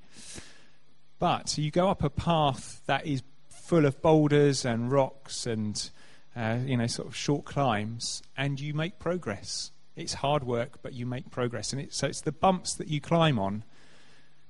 But 1.18 1.56
you 1.56 1.70
go 1.70 1.88
up 1.88 2.02
a 2.02 2.10
path 2.10 2.82
that 2.86 3.06
is 3.06 3.22
full 3.48 3.86
of 3.86 4.02
boulders 4.02 4.66
and 4.66 4.92
rocks 4.92 5.46
and 5.46 5.90
uh, 6.36 6.58
you 6.66 6.76
know 6.76 6.86
sort 6.86 7.08
of 7.08 7.14
short 7.14 7.44
climbs, 7.44 8.22
and 8.36 8.58
you 8.58 8.74
make 8.74 8.98
progress. 8.98 9.70
It's 9.96 10.14
hard 10.14 10.44
work, 10.44 10.82
but 10.82 10.92
you 10.92 11.06
make 11.06 11.30
progress, 11.30 11.72
and 11.72 11.80
it's, 11.80 11.96
so 11.96 12.06
it's 12.06 12.20
the 12.20 12.32
bumps 12.32 12.74
that 12.74 12.88
you 12.88 13.00
climb 13.00 13.38
on. 13.38 13.64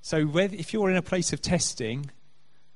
So 0.01 0.25
whether, 0.25 0.55
if 0.55 0.73
you're 0.73 0.89
in 0.89 0.95
a 0.95 1.01
place 1.01 1.33
of 1.33 1.41
testing 1.41 2.11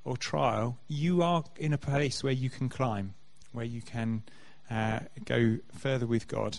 or 0.04 0.16
trial, 0.16 0.78
you 0.88 1.22
are 1.22 1.44
in 1.56 1.72
a 1.72 1.78
place 1.78 2.22
where 2.22 2.32
you 2.32 2.50
can 2.50 2.68
climb, 2.68 3.14
where 3.52 3.64
you 3.64 3.82
can 3.82 4.22
uh, 4.70 5.00
go 5.24 5.58
further 5.76 6.06
with 6.06 6.28
God. 6.28 6.58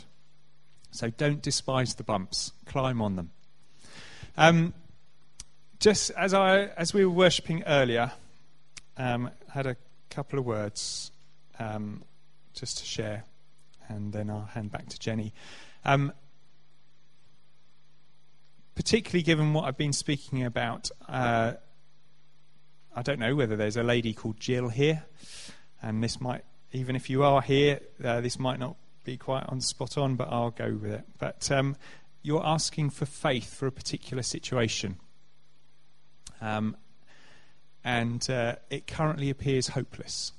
So 0.92 1.10
don't 1.10 1.42
despise 1.42 1.96
the 1.96 2.04
bumps, 2.04 2.52
climb 2.66 3.02
on 3.02 3.16
them. 3.16 3.32
Um, 4.38 4.74
just 5.80 6.12
as 6.12 6.34
I 6.34 6.66
as 6.78 6.94
we 6.94 7.06
were 7.06 7.12
worshipping 7.12 7.64
earlier, 7.64 8.12
um, 8.98 9.32
had 9.50 9.66
a 9.66 9.76
couple 10.10 10.38
of 10.40 10.46
words 10.46 11.12
um, 11.60 12.04
just 12.54 12.78
to 12.80 12.86
share, 12.86 13.24
and 13.90 14.14
then 14.14 14.30
I'll 14.30 14.42
hand 14.42 14.72
back 14.72 14.90
to 14.90 15.00
Jenny. 15.00 15.34
Um, 15.84 16.14
particularly 18.76 19.24
given 19.24 19.54
what 19.54 19.66
I've 19.66 19.78
been 19.78 19.94
speaking 19.94 20.44
about, 20.44 20.90
uh, 21.08 21.54
I 22.96 23.02
don't 23.02 23.20
know 23.20 23.36
whether 23.36 23.56
there's 23.56 23.78
a 23.78 23.84
lady 23.84 24.14
called 24.14 24.40
Jill 24.40 24.70
here, 24.70 25.06
and 25.82 26.04
this 26.04 26.22
might, 26.22 26.44
even 26.72 26.96
if 26.96 27.10
you 27.10 27.24
are 27.24 27.42
here, 27.42 27.80
uh, 28.04 28.22
this 28.22 28.38
might 28.38 28.60
not 28.60 28.76
be 29.04 29.18
quite 29.18 29.46
on 29.48 29.62
spot 29.62 29.98
on, 29.98 30.16
but 30.16 30.28
I'll 30.32 30.52
go 30.52 30.78
with 30.80 30.92
it. 30.92 31.06
But 31.18 31.52
um, 31.52 31.76
you're 32.22 32.46
asking 32.46 32.92
for 32.92 33.06
faith 33.06 33.54
for 33.54 33.68
a 33.68 33.72
particular 33.72 34.24
situation. 34.24 34.98
Um, 36.40 36.76
and 37.84 38.28
uh, 38.30 38.56
it 38.70 38.88
currently 38.88 39.30
appears 39.30 39.70
hopeless. 39.70 40.34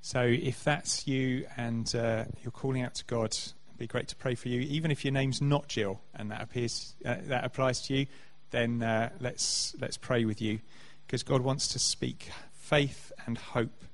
So 0.00 0.20
if 0.22 0.62
that's 0.64 1.06
you 1.06 1.46
and 1.56 1.92
uh, 1.94 2.24
you're 2.42 2.52
calling 2.52 2.82
out 2.82 2.94
to 2.96 3.04
God, 3.06 3.36
it'd 3.74 3.78
be 3.78 3.86
great 3.88 4.06
to 4.08 4.16
pray 4.16 4.36
for 4.36 4.48
you. 4.48 4.60
Even 4.60 4.90
if 4.92 5.04
your 5.04 5.12
name's 5.12 5.42
not 5.42 5.66
Jill 5.66 6.00
and 6.14 6.30
that 6.30 6.40
appears 6.40 6.94
uh, 7.04 7.16
that 7.24 7.44
applies 7.44 7.82
to 7.82 7.94
you, 7.94 8.06
then 8.50 8.82
uh, 8.82 9.10
let's 9.20 9.74
let's 9.80 9.96
pray 9.96 10.24
with 10.24 10.40
you 10.40 10.60
because 11.06 11.24
God 11.24 11.40
wants 11.40 11.66
to 11.68 11.80
speak 11.80 12.30
faith 12.52 13.12
and 13.26 13.36
hope 13.36 13.84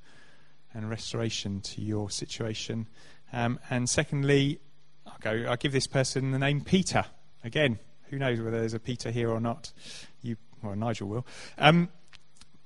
and 0.75 0.88
restoration 0.88 1.61
to 1.62 1.81
your 1.81 2.11
situation. 2.11 2.87
Um, 3.33 3.59
and 3.71 3.88
secondly, 3.88 4.61
I'll 5.07 5.16
go. 5.21 5.47
I'll 5.49 5.57
give 5.57 5.73
this 5.73 5.87
person 5.87 6.33
the 6.33 6.38
name 6.38 6.61
Peter. 6.61 7.05
Again, 7.43 7.79
who 8.11 8.19
knows 8.19 8.38
whether 8.38 8.61
there's 8.61 8.75
a 8.75 8.81
Peter 8.81 9.11
here 9.11 9.31
or 9.31 9.40
not? 9.40 9.73
You, 10.21 10.37
well, 10.62 10.77
Nigel 10.77 11.09
will. 11.09 11.27
Um, 11.57 11.88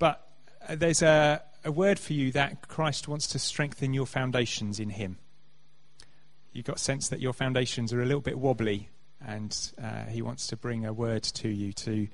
but 0.00 0.26
uh, 0.68 0.74
there's 0.74 1.02
a, 1.02 1.42
a 1.64 1.70
word 1.70 2.00
for 2.00 2.12
you 2.12 2.32
that 2.32 2.66
Christ 2.66 3.06
wants 3.06 3.28
to 3.28 3.38
strengthen 3.38 3.94
your 3.94 4.06
foundations 4.06 4.80
in 4.80 4.90
Him. 4.90 5.18
You've 6.54 6.64
got 6.64 6.78
sense 6.78 7.08
that 7.08 7.20
your 7.20 7.32
foundations 7.32 7.92
are 7.92 8.00
a 8.00 8.06
little 8.06 8.20
bit 8.20 8.38
wobbly, 8.38 8.88
and 9.20 9.56
uh, 9.82 10.04
He 10.04 10.22
wants 10.22 10.46
to 10.46 10.56
bring 10.56 10.86
a 10.86 10.92
word 10.92 11.24
to 11.24 11.48
you 11.48 11.72
to 11.72 12.06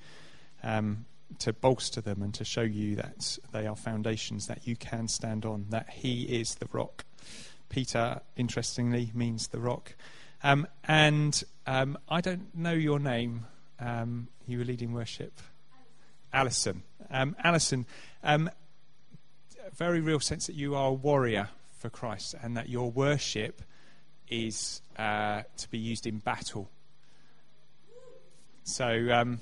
um, 0.62 1.05
to 1.40 1.53
bolster 1.53 2.00
them 2.00 2.22
and 2.22 2.33
to 2.35 2.44
show 2.44 2.62
you 2.62 2.96
that 2.96 3.38
they 3.53 3.66
are 3.66 3.76
foundations 3.76 4.46
that 4.46 4.66
you 4.66 4.76
can 4.76 5.09
stand 5.09 5.44
on. 5.44 5.66
That 5.68 5.90
He 5.90 6.22
is 6.22 6.55
the 6.55 6.66
rock. 6.72 7.05
Peter, 7.68 8.22
interestingly, 8.35 9.12
means 9.14 9.48
the 9.48 9.61
rock. 9.61 9.94
Um, 10.42 10.66
and 10.85 11.42
um, 11.66 11.98
I 12.09 12.22
don't 12.22 12.55
know 12.57 12.72
your 12.72 12.98
name. 12.98 13.46
Um, 13.79 14.29
you 14.46 14.59
were 14.59 14.64
leading 14.64 14.94
worship. 14.94 15.38
Alison. 16.33 16.83
Um, 17.11 17.37
Alison, 17.44 17.85
um, 18.22 18.50
very 19.76 20.00
real 20.00 20.20
sense 20.20 20.46
that 20.46 20.57
you 20.57 20.74
are 20.74 20.88
a 20.88 20.92
warrior 20.92 21.50
for 21.79 21.90
Christ 21.90 22.35
and 22.42 22.57
that 22.57 22.70
your 22.70 22.90
worship 22.90 23.62
is 24.30 24.80
uh, 24.96 25.42
to 25.56 25.70
be 25.70 25.78
used 25.78 26.06
in 26.06 26.18
battle. 26.18 26.70
So, 28.62 29.08
um, 29.12 29.40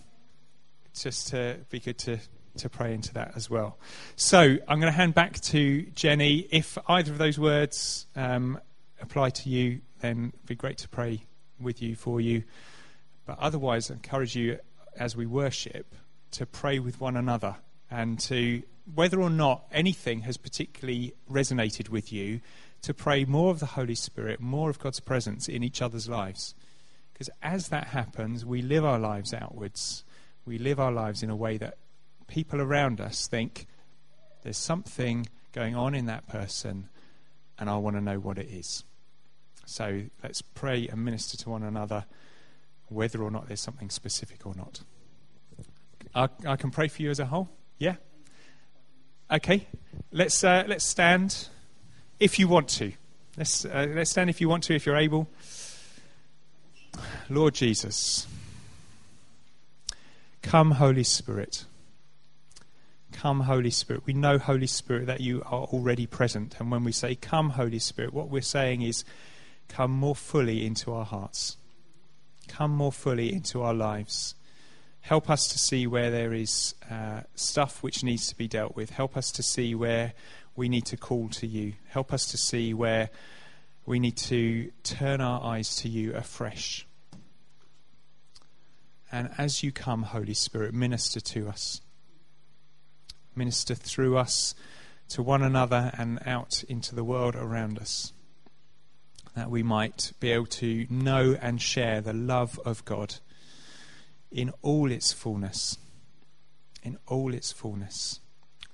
just 0.94 1.28
to 1.28 1.58
be 1.70 1.80
good 1.80 1.98
to, 1.98 2.18
to 2.58 2.68
pray 2.68 2.94
into 2.94 3.12
that 3.14 3.32
as 3.36 3.50
well. 3.50 3.78
So, 4.16 4.40
I'm 4.40 4.80
going 4.80 4.92
to 4.92 4.96
hand 4.96 5.14
back 5.14 5.40
to 5.40 5.82
Jenny. 5.94 6.46
If 6.50 6.78
either 6.88 7.12
of 7.12 7.18
those 7.18 7.38
words 7.38 8.06
um, 8.16 8.58
apply 9.00 9.30
to 9.30 9.48
you, 9.48 9.80
then 10.00 10.32
it'd 10.34 10.46
be 10.46 10.54
great 10.54 10.78
to 10.78 10.88
pray 10.88 11.24
with 11.60 11.82
you 11.82 11.94
for 11.94 12.20
you. 12.20 12.44
But 13.26 13.38
otherwise, 13.38 13.90
I 13.90 13.94
encourage 13.94 14.34
you 14.34 14.58
as 14.96 15.14
we 15.14 15.26
worship 15.26 15.94
to 16.32 16.46
pray 16.46 16.78
with 16.78 17.00
one 17.00 17.16
another 17.16 17.56
and 17.90 18.18
to, 18.20 18.62
whether 18.94 19.20
or 19.20 19.30
not 19.30 19.64
anything 19.72 20.20
has 20.20 20.36
particularly 20.36 21.14
resonated 21.30 21.88
with 21.88 22.12
you, 22.12 22.40
to 22.82 22.94
pray 22.94 23.24
more 23.24 23.50
of 23.50 23.60
the 23.60 23.66
Holy 23.66 23.94
Spirit, 23.94 24.40
more 24.40 24.70
of 24.70 24.78
God's 24.78 25.00
presence 25.00 25.48
in 25.48 25.62
each 25.62 25.82
other's 25.82 26.08
lives. 26.08 26.54
Because 27.12 27.30
as 27.42 27.68
that 27.68 27.88
happens, 27.88 28.44
we 28.46 28.62
live 28.62 28.84
our 28.84 28.98
lives 28.98 29.34
outwards. 29.34 30.04
We 30.44 30.58
live 30.58 30.78
our 30.78 30.92
lives 30.92 31.22
in 31.22 31.30
a 31.30 31.36
way 31.36 31.56
that 31.58 31.78
people 32.28 32.60
around 32.60 33.00
us 33.00 33.26
think 33.26 33.66
there's 34.42 34.56
something 34.56 35.26
going 35.52 35.74
on 35.74 35.94
in 35.94 36.06
that 36.06 36.28
person, 36.28 36.88
and 37.58 37.68
I 37.68 37.76
want 37.76 37.96
to 37.96 38.00
know 38.00 38.18
what 38.18 38.38
it 38.38 38.48
is. 38.48 38.84
So 39.66 40.04
let's 40.22 40.40
pray 40.40 40.86
and 40.88 41.04
minister 41.04 41.36
to 41.38 41.50
one 41.50 41.62
another, 41.62 42.06
whether 42.86 43.22
or 43.22 43.30
not 43.30 43.48
there's 43.48 43.60
something 43.60 43.90
specific 43.90 44.46
or 44.46 44.54
not. 44.54 44.80
I, 46.14 46.28
I 46.46 46.56
can 46.56 46.70
pray 46.70 46.88
for 46.88 47.02
you 47.02 47.10
as 47.10 47.18
a 47.18 47.26
whole. 47.26 47.50
Yeah. 47.78 47.96
Okay. 49.30 49.66
Let's 50.10 50.42
uh, 50.42 50.64
let's 50.66 50.86
stand, 50.86 51.48
if 52.20 52.38
you 52.38 52.48
want 52.48 52.68
to. 52.68 52.92
Let's 53.36 53.64
uh, 53.64 53.86
let's 53.94 54.10
stand 54.10 54.30
if 54.30 54.40
you 54.40 54.48
want 54.48 54.64
to, 54.64 54.74
if 54.74 54.86
you're 54.86 54.96
able. 54.96 55.28
Lord 57.30 57.54
Jesus, 57.54 58.26
come, 60.42 60.72
Holy 60.72 61.04
Spirit. 61.04 61.64
Come, 63.12 63.40
Holy 63.40 63.70
Spirit. 63.70 64.02
We 64.06 64.12
know, 64.12 64.38
Holy 64.38 64.66
Spirit, 64.66 65.06
that 65.06 65.20
you 65.20 65.42
are 65.46 65.64
already 65.64 66.06
present. 66.06 66.56
And 66.60 66.70
when 66.70 66.84
we 66.84 66.92
say, 66.92 67.14
Come, 67.14 67.50
Holy 67.50 67.78
Spirit, 67.78 68.12
what 68.12 68.28
we're 68.28 68.42
saying 68.42 68.82
is, 68.82 69.04
Come 69.68 69.90
more 69.90 70.16
fully 70.16 70.66
into 70.66 70.92
our 70.92 71.04
hearts. 71.04 71.56
Come 72.48 72.70
more 72.70 72.92
fully 72.92 73.32
into 73.32 73.62
our 73.62 73.74
lives. 73.74 74.34
Help 75.02 75.30
us 75.30 75.46
to 75.48 75.58
see 75.58 75.86
where 75.86 76.10
there 76.10 76.32
is 76.32 76.74
uh, 76.90 77.20
stuff 77.34 77.82
which 77.82 78.02
needs 78.02 78.28
to 78.28 78.36
be 78.36 78.48
dealt 78.48 78.74
with. 78.74 78.90
Help 78.90 79.16
us 79.16 79.30
to 79.32 79.42
see 79.42 79.74
where 79.74 80.14
we 80.58 80.68
need 80.68 80.84
to 80.86 80.96
call 80.96 81.28
to 81.28 81.46
you. 81.46 81.74
Help 81.86 82.12
us 82.12 82.26
to 82.26 82.36
see 82.36 82.74
where 82.74 83.10
we 83.86 84.00
need 84.00 84.16
to 84.16 84.72
turn 84.82 85.20
our 85.20 85.40
eyes 85.40 85.76
to 85.76 85.88
you 85.88 86.12
afresh. 86.14 86.84
And 89.12 89.30
as 89.38 89.62
you 89.62 89.70
come, 89.70 90.02
Holy 90.02 90.34
Spirit, 90.34 90.74
minister 90.74 91.20
to 91.20 91.48
us. 91.48 91.80
Minister 93.36 93.76
through 93.76 94.18
us 94.18 94.56
to 95.10 95.22
one 95.22 95.44
another 95.44 95.92
and 95.96 96.18
out 96.26 96.64
into 96.68 96.96
the 96.96 97.04
world 97.04 97.36
around 97.36 97.78
us. 97.78 98.12
That 99.36 99.50
we 99.50 99.62
might 99.62 100.10
be 100.18 100.32
able 100.32 100.46
to 100.46 100.88
know 100.90 101.36
and 101.40 101.62
share 101.62 102.00
the 102.00 102.12
love 102.12 102.58
of 102.64 102.84
God 102.84 103.14
in 104.32 104.50
all 104.62 104.90
its 104.90 105.12
fullness. 105.12 105.78
In 106.82 106.98
all 107.06 107.32
its 107.32 107.52
fullness. 107.52 108.18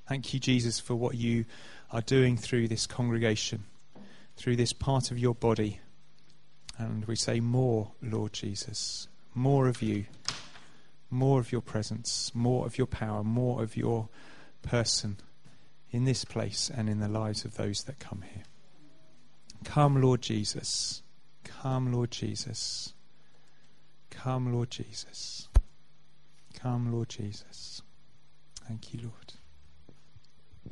Thank 0.09 0.35
you, 0.35 0.41
Jesus, 0.41 0.81
for 0.81 0.95
what 0.95 1.15
you 1.15 1.45
are 1.91 2.01
doing 2.01 2.37
through 2.37 2.69
this 2.69 2.87
congregation, 2.87 3.65
through 4.37 4.57
this 4.57 4.73
part 4.73 5.11
of 5.11 5.19
your 5.19 5.35
body. 5.35 5.81
And 6.79 7.05
we 7.05 7.17
say, 7.17 7.41
More, 7.41 7.93
Lord 8.03 8.33
Jesus, 8.33 9.09
more 9.35 9.69
of 9.69 9.83
you, 9.83 10.07
more 11.11 11.41
of 11.41 11.53
your 11.53 11.61
presence, 11.61 12.33
more 12.35 12.67
of 12.67 12.79
your 12.79 12.87
power, 12.87 13.23
more 13.23 13.63
of 13.63 13.77
your 13.77 14.09
person 14.63 15.17
in 15.91 16.05
this 16.05 16.25
place 16.25 16.71
and 16.75 16.89
in 16.89 16.99
the 16.99 17.09
lives 17.09 17.45
of 17.45 17.55
those 17.55 17.85
that 17.85 18.01
come 18.01 18.25
here. 18.33 18.43
Come, 19.65 20.01
Lord 20.03 20.23
Jesus. 20.23 21.03
Come, 21.45 21.93
Lord 21.93 22.11
Jesus. 22.11 22.93
Come, 24.11 24.53
Lord 24.53 24.71
Jesus. 24.71 25.49
Come, 26.59 26.93
Lord 26.93 27.09
Jesus. 27.09 27.83
Thank 28.67 28.93
you, 28.93 29.01
Lord. 29.03 29.35